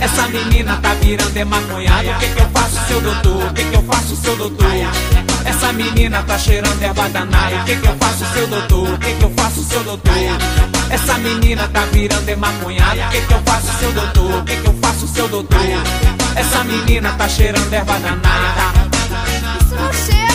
Essa 0.00 0.28
menina 0.28 0.76
tá 0.76 0.94
virando 0.94 1.36
emaconhado 1.36 2.10
O 2.10 2.18
que 2.20 2.28
que 2.28 2.40
eu 2.40 2.48
faço, 2.50 2.86
seu 2.86 3.00
doutor? 3.00 3.44
O 3.44 3.54
que 3.54 3.64
que 3.64 3.74
eu 3.74 3.82
faço, 3.82 4.16
seu 4.16 4.36
doutor? 4.36 4.70
Essa 5.44 5.72
menina 5.72 6.22
tá 6.22 6.38
cheirando 6.38 6.80
erva 6.80 7.08
danada 7.08 7.56
O 7.56 7.64
que 7.64 7.74
que 7.74 7.88
eu 7.88 7.96
faço, 7.96 8.24
seu 8.32 8.46
doutor? 8.46 8.94
O 8.94 8.98
que 8.98 9.12
que 9.14 9.24
eu 9.24 9.32
faço, 9.36 9.62
seu 9.64 9.82
doutor? 9.82 10.77
Essa 10.90 11.18
menina 11.18 11.68
tá 11.68 11.84
virando 11.92 12.28
emaconhada 12.28 13.06
O 13.06 13.10
que 13.10 13.20
que 13.20 13.32
eu 13.32 13.42
faço, 13.44 13.78
seu 13.78 13.92
doutor? 13.92 14.40
O 14.40 14.44
que 14.44 14.56
que 14.56 14.66
eu 14.66 14.74
faço, 14.80 15.06
seu 15.08 15.28
doutor? 15.28 15.60
Essa 16.34 16.64
menina 16.64 17.12
tá 17.12 17.28
cheirando 17.28 17.72
erva 17.72 17.98
danada 17.98 18.88
Isso 19.92 20.27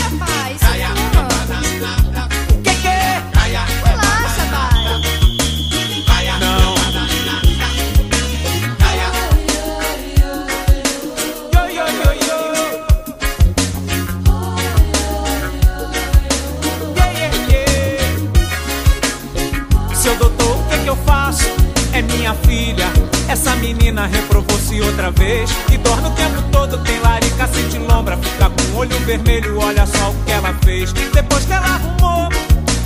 Essa 23.44 23.58
menina 23.58 24.06
reprovou-se 24.06 24.80
outra 24.80 25.12
vez. 25.12 25.52
E 25.70 25.78
dorme 25.78 26.08
o 26.08 26.12
tempo 26.12 26.42
todo, 26.50 26.78
tem 26.78 26.98
larica, 27.02 27.46
sente 27.48 27.78
lombra 27.78 28.16
Fica 28.16 28.50
com 28.50 28.78
olho 28.78 28.98
vermelho, 29.00 29.60
olha 29.60 29.86
só 29.86 30.12
o 30.12 30.16
que 30.24 30.32
ela 30.32 30.54
fez. 30.64 30.94
Depois 30.94 31.44
que 31.44 31.52
ela 31.52 31.66
arrumou 31.66 32.30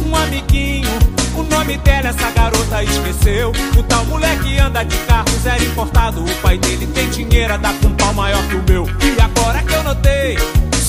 um 0.04 0.16
amiguinho 0.16 0.90
O 1.36 1.44
nome 1.44 1.78
dela 1.78 2.10
essa 2.10 2.32
garota 2.32 2.84
esqueceu. 2.84 3.52
O 3.78 3.84
tal 3.84 4.04
moleque 4.06 4.58
anda 4.58 4.84
de 4.84 4.98
carro 5.06 5.30
zero 5.44 5.64
importado. 5.64 6.26
O 6.26 6.36
pai 6.42 6.58
dele 6.58 6.88
tem 6.88 7.08
dinheiro, 7.12 7.56
dar 7.60 7.76
com 7.76 7.90
um 7.90 7.96
pau 7.96 8.14
maior 8.16 8.42
que 8.48 8.56
o 8.56 8.64
meu. 8.68 8.88
E 8.88 9.22
agora 9.22 9.62
que 9.62 9.76
eu 9.76 9.84
notei 9.84 10.38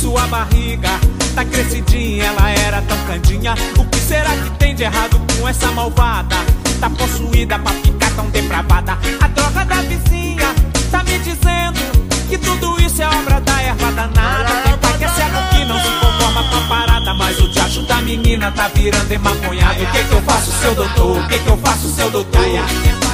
sua 0.01 0.27
barriga 0.29 0.99
tá 1.35 1.45
crescidinha, 1.45 2.25
ela 2.25 2.51
era 2.53 2.81
tão 2.81 2.97
candinha. 3.07 3.55
O 3.77 3.85
que 3.85 3.99
será 3.99 4.31
que 4.31 4.51
tem 4.53 4.75
de 4.75 4.85
errado 4.85 5.21
com 5.39 5.47
essa 5.47 5.71
malvada? 5.73 6.37
Tá 6.81 6.89
possuída 6.91 7.59
pra 7.59 7.73
ficar 7.73 8.09
tão 8.13 8.31
depravada 8.31 8.97
A 9.21 9.27
droga 9.29 9.65
da 9.65 9.83
vizinha 9.83 10.55
tá 10.93 11.03
me 11.03 11.19
dizendo 11.19 11.81
Que 12.29 12.39
tudo 12.39 12.81
isso 12.81 13.03
é 13.03 13.07
obra 13.09 13.41
da 13.41 13.63
erva 13.63 13.91
danada 13.91 14.63
Tem 14.63 14.79
pai 14.79 14.93
que 14.97 15.05
é 15.05 15.09
cego 15.09 15.39
que 15.51 15.65
não 15.65 15.77
se 15.77 15.89
conforma 15.89 16.45
com 16.45 16.57
a 16.57 16.61
parada 16.69 17.15
Mas 17.15 17.41
o 17.41 17.49
diacho 17.49 17.83
da 17.83 17.97
menina 18.03 18.53
tá 18.53 18.69
virando 18.69 19.11
emaconhado 19.11 19.83
O 19.83 19.87
que 19.87 20.05
que 20.05 20.13
eu 20.13 20.23
faço, 20.23 20.53
seu 20.53 20.75
doutor? 20.77 21.19
O 21.19 21.27
que 21.27 21.39
que 21.41 21.49
eu 21.49 21.57
faço, 21.59 21.89
seu 21.89 22.11
doutor? 22.13 22.45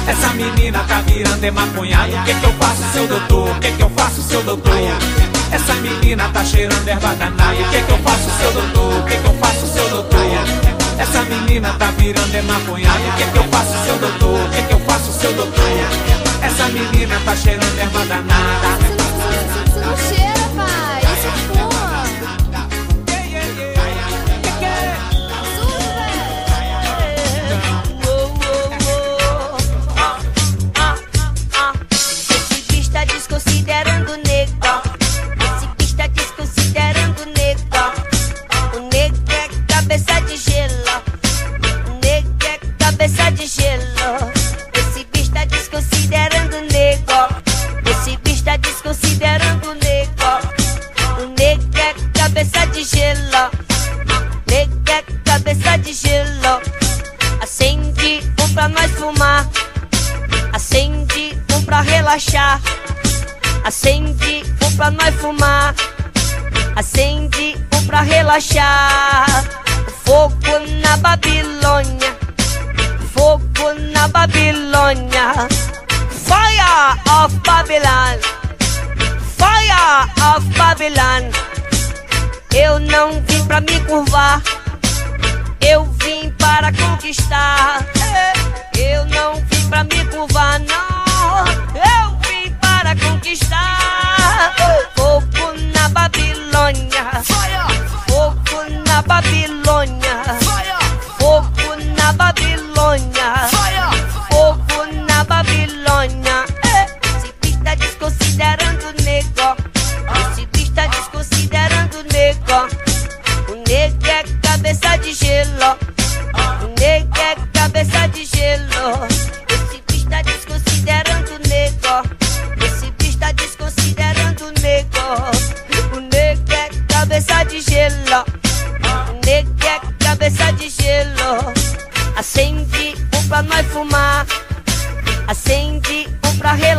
Essa 0.07 0.29
menina 0.33 0.79
tá 0.87 1.01
virando 1.01 1.43
emaconhado 1.43 2.15
O 2.15 2.23
que 2.23 2.33
que 2.35 2.45
eu 2.45 2.53
faço, 2.53 2.83
seu 2.93 3.07
doutor? 3.07 3.49
O 3.49 3.59
que 3.59 3.71
que 3.71 3.81
eu 3.81 3.89
faço, 3.89 4.21
seu 4.21 4.43
doutor? 4.43 4.73
Essa 5.51 5.73
menina 5.75 6.29
tá 6.29 6.45
cheirando 6.45 6.87
erva 6.87 7.15
danada 7.15 7.53
O 7.53 7.69
que 7.71 7.81
que 7.81 7.91
eu 7.91 7.97
faço, 7.97 8.29
seu 8.37 8.51
doutor? 8.51 8.99
O 8.99 9.03
que 9.05 9.17
que 9.17 9.25
eu 9.25 9.33
faço, 9.39 9.67
seu 9.73 9.89
doutor? 9.89 10.64
Essa 10.97 11.21
menina 11.23 11.73
tá 11.77 11.91
virando 11.91 12.35
emaconhado 12.35 13.07
O 13.07 13.17
que 13.17 13.31
que 13.31 13.37
eu 13.37 13.43
faço, 13.45 13.85
seu 13.85 13.97
doutor? 13.97 14.45
O 14.45 14.49
que 14.49 14.61
que 14.63 14.73
eu 14.73 14.79
faço, 14.79 15.11
seu 15.13 15.33
doutor? 15.33 15.63
Essa 16.41 16.67
menina 16.69 17.19
tá 17.25 17.35
cheirando 17.35 17.79
erva 17.79 18.05
danada 18.05 18.95
não 19.85 19.97
cheira, 19.97 20.33
pai. 20.55 20.74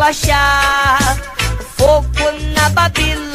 Pra 0.06 0.12
relaxar. 0.12 1.16
Fogo 1.76 2.30
na 2.54 2.68
Babilônia. 2.70 3.25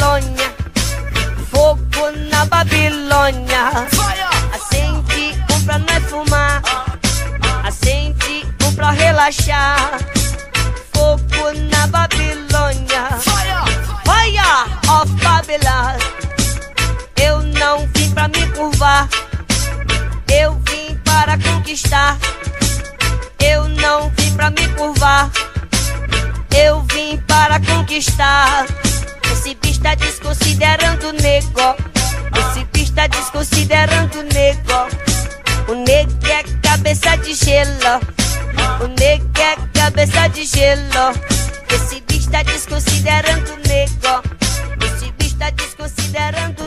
Desconsiderando 30.61 31.07
o 31.07 31.13
nego. 31.13 31.75
Bicho 32.71 32.93
tá 32.93 33.07
desconsiderando 33.07 34.19
o 34.19 34.23
nego. 34.23 34.87
O 35.67 35.73
nego 35.73 36.27
é 36.27 36.43
cabeça 36.61 37.15
de 37.17 37.33
gelo. 37.33 37.99
O 38.79 38.87
nego 38.99 39.25
é 39.39 39.55
cabeça 39.79 40.27
de 40.27 40.45
gelo. 40.45 41.13
Bicho 42.07 42.29
tá 42.29 42.43
desconsiderando 42.43 43.50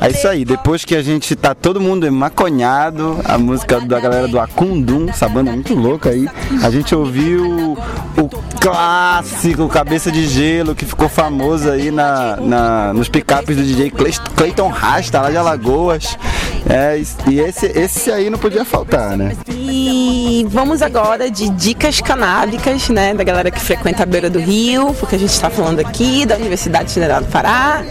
É 0.04 0.10
isso 0.10 0.28
aí, 0.28 0.44
depois 0.44 0.84
que 0.84 0.94
a 0.94 1.02
gente 1.02 1.34
tá 1.34 1.54
todo 1.54 1.80
mundo 1.80 2.10
maconhado, 2.12 3.18
a 3.24 3.38
música 3.38 3.80
da 3.80 3.98
galera 3.98 4.28
do 4.28 4.38
Acundum, 4.38 5.08
essa 5.08 5.26
banda 5.26 5.50
muito 5.50 5.74
louca 5.74 6.10
aí, 6.10 6.28
a 6.62 6.68
gente 6.70 6.94
ouviu 6.94 7.72
o 8.18 8.28
clássico 8.60 9.66
Cabeça 9.68 10.12
de 10.12 10.26
Gelo, 10.26 10.74
que 10.74 10.84
ficou 10.84 11.08
famoso 11.08 11.70
aí 11.70 11.90
na, 11.90 12.36
na- 12.36 12.92
nos 12.92 13.08
picapes 13.08 13.56
do 13.56 13.62
DJ 13.62 13.90
Clay- 13.90 14.12
Clayton 14.36 14.68
Rasta, 14.68 15.20
lá 15.22 15.30
de 15.30 15.36
Alagoas. 15.38 16.18
É, 16.68 17.00
e 17.28 17.40
esse, 17.40 17.66
esse 17.66 18.10
aí 18.10 18.28
não 18.28 18.38
podia 18.38 18.64
faltar, 18.64 19.16
né? 19.16 19.32
E 19.48 20.46
vamos 20.50 20.82
agora 20.82 21.30
de 21.30 21.48
dicas 21.50 22.00
canábicas, 22.00 22.88
né, 22.90 23.14
da 23.14 23.24
galera 23.24 23.50
que 23.50 23.60
frequenta 23.60 24.02
a 24.02 24.06
beira 24.06 24.28
do 24.28 24.38
rio, 24.38 24.94
porque 25.00 25.14
a 25.16 25.18
gente 25.18 25.30
está 25.32 25.48
falando 25.48 25.80
aqui 25.80 26.26
da 26.26 26.36
Universidade 26.36 26.92
Federal 26.92 27.20
do 27.22 27.26
Pará. 27.28 27.82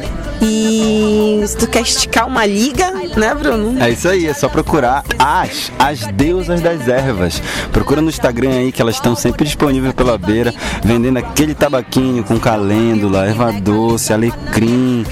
E 0.45 1.41
se 1.47 1.57
tu 1.57 1.67
quer 1.67 1.81
esticar 1.81 2.27
uma 2.27 2.45
liga, 2.45 2.91
né, 3.15 3.33
Bruno? 3.33 3.81
É 3.81 3.89
isso 3.89 4.09
aí, 4.09 4.27
é 4.27 4.33
só 4.33 4.49
procurar 4.49 5.03
as, 5.17 5.71
as 5.79 6.05
deusas 6.07 6.59
das 6.61 6.87
ervas. 6.87 7.41
Procura 7.71 8.01
no 8.01 8.09
Instagram 8.09 8.51
aí 8.51 8.71
que 8.71 8.81
elas 8.81 8.95
estão 8.95 9.15
sempre 9.15 9.45
disponíveis 9.45 9.93
pela 9.93 10.17
beira, 10.17 10.53
vendendo 10.83 11.17
aquele 11.17 11.55
tabaquinho 11.55 12.23
com 12.23 12.37
calêndula, 12.39 13.25
erva 13.25 13.51
doce, 13.53 14.11
alecrim, 14.11 15.05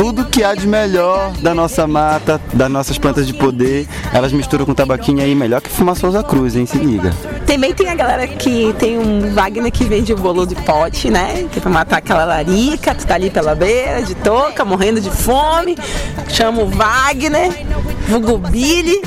tudo 0.00 0.24
que 0.24 0.42
há 0.42 0.54
de 0.54 0.66
melhor 0.66 1.30
da 1.42 1.54
nossa 1.54 1.86
mata, 1.86 2.40
das 2.54 2.70
nossas 2.70 2.96
plantas 2.96 3.26
de 3.26 3.34
poder. 3.34 3.86
Elas 4.14 4.32
misturam 4.32 4.64
com 4.64 4.72
tabaquinho 4.72 5.22
aí, 5.22 5.34
melhor 5.34 5.60
que 5.60 5.68
fumar 5.68 5.94
Souza 5.94 6.22
Cruz, 6.22 6.56
hein? 6.56 6.64
Se 6.64 6.78
liga. 6.78 7.12
Também 7.46 7.74
tem 7.74 7.86
a 7.86 7.94
galera 7.94 8.26
que 8.26 8.72
tem 8.78 8.98
um 8.98 9.34
Wagner 9.34 9.70
que 9.70 9.84
vende 9.84 10.10
o 10.14 10.16
bolo 10.16 10.46
de 10.46 10.54
pote, 10.54 11.10
né? 11.10 11.46
Que 11.52 11.58
é 11.58 11.60
pra 11.60 11.70
matar 11.70 11.98
aquela 11.98 12.24
larica, 12.24 12.94
tu 12.94 13.06
tá 13.06 13.14
ali 13.16 13.28
pela 13.28 13.54
beira, 13.54 14.00
de 14.00 14.14
touca, 14.14 14.64
morrendo 14.64 15.02
de 15.02 15.10
fome. 15.10 15.76
Chama 16.30 16.62
o 16.62 16.66
Wagner, 16.70 17.66
vulgo 18.10 18.38
Billy. 18.38 19.00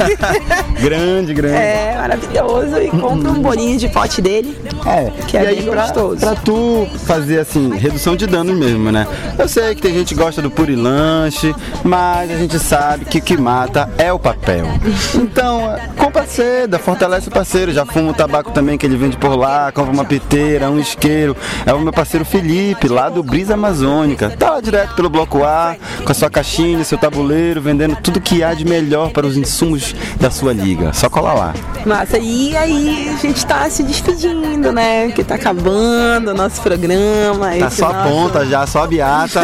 Grande, 0.80 1.34
grande. 1.34 1.56
É, 1.56 1.94
maravilhoso. 1.98 2.78
E 2.78 2.88
compra 2.88 3.30
um 3.30 3.42
bolinho 3.42 3.78
de 3.78 3.88
pote 3.88 4.20
dele. 4.22 4.56
É, 4.86 5.10
que 5.26 5.36
é 5.36 5.42
e 5.42 5.46
aí 5.46 5.56
bem 5.56 5.70
pra, 5.70 5.82
gostoso. 5.82 6.16
pra 6.16 6.34
tu 6.34 6.88
fazer 7.04 7.38
assim, 7.38 7.76
redução 7.76 8.16
de 8.16 8.26
danos 8.26 8.56
mesmo, 8.56 8.90
né? 8.90 9.06
Eu 9.38 9.46
sei 9.46 9.74
que 9.74 9.82
tem 9.82 9.92
gente 9.92 10.14
que 10.14 10.20
gosta 10.20 10.40
do 10.40 10.50
purilanche, 10.50 11.54
mas 11.84 12.30
a 12.30 12.36
gente 12.36 12.58
sabe 12.58 13.04
que 13.04 13.18
o 13.18 13.22
que 13.22 13.36
mata 13.36 13.90
é 13.98 14.12
o 14.12 14.18
papel. 14.18 14.66
Então, 15.14 15.76
compra 15.98 16.26
seda, 16.26 16.78
fortalece 16.78 17.28
o 17.28 17.30
parceiro. 17.30 17.72
Já 17.72 17.84
fuma 17.84 18.10
o 18.10 18.14
tabaco 18.14 18.50
também 18.52 18.78
que 18.78 18.86
ele 18.86 18.96
vende 18.96 19.16
por 19.18 19.36
lá, 19.36 19.70
compra 19.70 19.92
uma 19.92 20.04
piteira, 20.04 20.70
um 20.70 20.78
isqueiro. 20.78 21.36
É 21.66 21.74
o 21.74 21.80
meu 21.80 21.92
parceiro 21.92 22.24
Felipe, 22.24 22.88
lá 22.88 23.10
do 23.10 23.22
Brisa 23.22 23.54
Amazônica. 23.54 24.30
Tá 24.30 24.52
lá 24.52 24.60
direto 24.60 24.94
pelo 24.94 25.10
bloco 25.10 25.44
A, 25.44 25.76
com 26.04 26.10
a 26.10 26.14
sua 26.14 26.30
caixinha, 26.30 26.82
seu 26.84 26.96
tabuleiro, 26.96 27.60
vendendo 27.60 27.96
tudo 27.96 28.20
que 28.20 28.39
há 28.42 28.54
de 28.54 28.64
melhor 28.64 29.10
para 29.10 29.26
os 29.26 29.36
insumos 29.36 29.94
da 30.18 30.30
sua 30.30 30.52
liga. 30.52 30.92
Só 30.92 31.08
cola 31.08 31.32
lá. 31.32 31.54
Massa, 31.86 32.18
e 32.18 32.56
aí 32.56 33.08
a 33.14 33.16
gente 33.16 33.44
tá 33.46 33.68
se 33.70 33.82
despedindo, 33.82 34.70
né? 34.72 35.10
Que 35.12 35.24
tá 35.24 35.34
acabando 35.36 36.30
o 36.30 36.34
nosso 36.34 36.60
programa. 36.60 37.50
Tá 37.58 37.70
só 37.70 37.86
a 37.88 37.92
nosso- 37.92 38.08
ponta 38.10 38.46
já, 38.46 38.66
só 38.66 38.84
a 38.84 38.86
beata. 38.86 39.40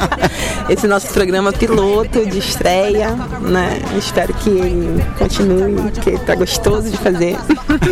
Esse 0.68 0.86
nosso 0.86 1.08
programa 1.08 1.52
piloto 1.52 2.24
de 2.24 2.38
estreia, 2.38 3.10
né? 3.42 3.80
Espero 3.98 4.32
que 4.34 4.50
continue, 5.18 5.90
que 5.92 6.18
tá 6.20 6.34
gostoso 6.34 6.90
de 6.90 6.96
fazer. 6.96 7.36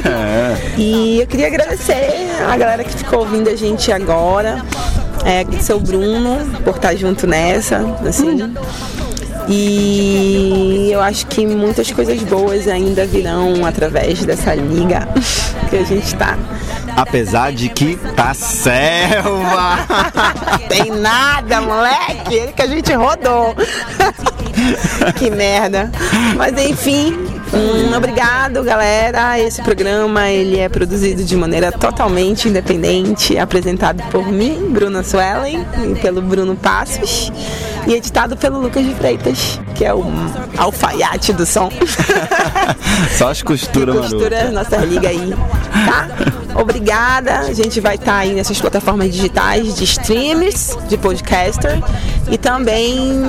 É. 0.04 0.48
E 0.78 1.20
eu 1.20 1.26
queria 1.26 1.48
agradecer 1.48 2.30
a 2.48 2.56
galera 2.56 2.84
que 2.84 2.96
ficou 2.96 3.20
ouvindo 3.20 3.48
a 3.48 3.56
gente 3.56 3.90
agora. 3.90 4.64
É, 5.24 5.40
agradecer 5.40 5.72
o 5.72 5.80
Bruno 5.80 6.38
por 6.64 6.76
estar 6.76 6.94
junto 6.94 7.26
nessa, 7.26 7.78
assim. 8.08 8.54
E 9.48 10.90
eu 10.92 11.00
acho 11.00 11.26
que 11.26 11.46
muitas 11.46 11.90
coisas 11.90 12.22
boas 12.22 12.68
ainda 12.68 13.06
virão 13.06 13.64
através 13.64 14.24
dessa 14.24 14.54
liga 14.54 15.08
que 15.70 15.76
a 15.76 15.84
gente 15.84 16.14
tá. 16.14 16.38
Apesar 16.96 17.52
de 17.52 17.68
que 17.68 17.96
tá 18.16 18.34
selva. 18.34 19.78
Tem 20.68 20.90
nada, 20.90 21.60
moleque. 21.60 22.34
Ele 22.34 22.52
que 22.52 22.62
a 22.62 22.66
gente 22.66 22.92
rodou. 22.92 23.54
que 25.16 25.30
merda. 25.30 25.90
Mas 26.36 26.58
enfim, 26.58 27.27
hum, 27.52 27.96
obrigado, 27.96 28.62
galera. 28.62 29.38
Esse 29.38 29.62
programa 29.62 30.28
ele 30.28 30.58
é 30.58 30.68
produzido 30.68 31.24
de 31.24 31.36
maneira 31.36 31.70
totalmente 31.72 32.48
independente, 32.48 33.38
apresentado 33.38 34.02
por 34.10 34.26
mim, 34.26 34.70
Bruna 34.70 35.02
Suellen, 35.02 35.66
e 35.84 35.94
pelo 36.00 36.20
Bruno 36.22 36.56
Passos, 36.56 37.32
e 37.86 37.94
editado 37.94 38.36
pelo 38.36 38.60
Lucas 38.60 38.84
de 38.84 38.94
Freitas, 38.94 39.60
que 39.74 39.84
é 39.84 39.94
o 39.94 40.04
alfaiate 40.56 41.32
do 41.32 41.46
som. 41.46 41.70
Só 43.16 43.30
as 43.30 43.42
costuras, 43.42 43.94
mano. 43.94 44.10
Costura 44.10 44.50
nossa 44.50 44.76
liga 44.78 45.08
aí, 45.08 45.34
tá? 45.86 46.08
Obrigada. 46.54 47.40
A 47.40 47.52
gente 47.52 47.80
vai 47.80 47.94
estar 47.94 48.16
aí 48.16 48.32
nessas 48.32 48.60
plataformas 48.60 49.12
digitais 49.12 49.76
de 49.76 49.84
streams, 49.84 50.76
de 50.88 50.96
podcaster 50.96 51.80
e 52.30 52.36
também 52.38 53.22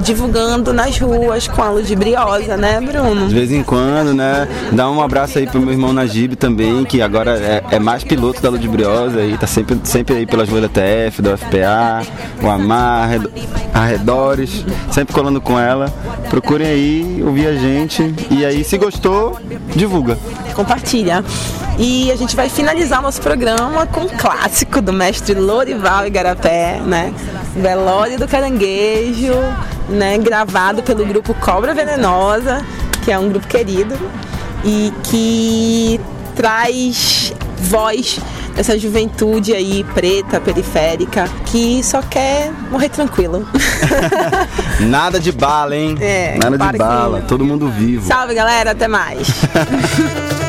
divulgando 0.00 0.72
nas 0.72 0.98
ruas 0.98 1.46
com 1.46 1.62
a 1.62 1.70
ludibriosa, 1.70 2.56
né, 2.56 2.80
Bruno? 2.80 3.28
De 3.28 3.34
vez 3.34 3.52
em 3.52 3.62
quando, 3.62 4.14
né? 4.14 4.48
Dá 4.72 4.90
um 4.90 5.02
abraço 5.02 5.38
aí 5.38 5.46
pro 5.46 5.60
meu 5.60 5.72
irmão 5.72 5.92
Najib 5.92 6.36
também, 6.36 6.84
que 6.84 7.02
agora 7.02 7.32
é, 7.38 7.62
é 7.72 7.78
mais 7.78 8.02
piloto 8.02 8.40
da 8.40 8.48
Ludibriosa 8.48 9.18
aí, 9.20 9.36
tá 9.36 9.46
sempre, 9.46 9.78
sempre 9.84 10.16
aí 10.16 10.26
pelas 10.26 10.48
ruas 10.48 10.62
da 10.62 10.68
TF, 10.68 11.20
da 11.22 11.34
UFPA, 11.34 12.02
o 12.42 12.48
Amar, 12.48 13.04
arredo- 13.04 13.30
arredores, 13.74 14.64
sempre 14.90 15.14
colando 15.14 15.40
com 15.40 15.58
ela. 15.58 15.92
Procurem 16.28 16.66
aí, 16.66 17.22
ouvir 17.24 17.46
a 17.46 17.54
gente. 17.54 18.14
E 18.30 18.44
aí, 18.44 18.62
se 18.64 18.78
gostou, 18.78 19.38
divulga. 19.74 20.16
Compartilha. 20.54 21.24
E 21.78 22.10
a 22.12 22.16
gente 22.16 22.36
vai 22.36 22.48
finalizar 22.48 23.00
nosso 23.00 23.20
programa 23.20 23.86
com 23.86 24.02
um 24.02 24.08
clássico 24.08 24.80
do 24.82 24.92
mestre 24.92 25.34
Lorival 25.34 26.06
Igarapé, 26.06 26.80
né? 26.84 27.12
Velório 27.54 28.18
do 28.18 28.28
Caranguejo, 28.28 29.34
né? 29.88 30.18
Gravado 30.18 30.82
pelo 30.82 31.04
grupo 31.04 31.34
Cobra 31.34 31.74
Venenosa, 31.74 32.64
que 33.02 33.10
é 33.10 33.18
um 33.18 33.28
grupo 33.28 33.46
querido 33.46 33.94
e 34.64 34.92
que 35.04 36.00
traz 36.34 37.32
voz 37.58 38.20
dessa 38.54 38.78
juventude 38.78 39.54
aí 39.54 39.84
preta, 39.94 40.40
periférica, 40.40 41.28
que 41.46 41.82
só 41.82 42.02
quer 42.02 42.52
morrer 42.70 42.88
tranquilo. 42.88 43.46
Nada 44.80 45.18
de 45.18 45.32
bala, 45.32 45.74
hein? 45.74 45.96
É, 46.00 46.38
Nada 46.38 46.56
de 46.72 46.78
bala, 46.78 47.22
todo 47.22 47.44
mundo 47.44 47.68
vivo. 47.68 48.06
Salve, 48.06 48.34
galera, 48.34 48.72
até 48.72 48.86
mais. 48.88 49.28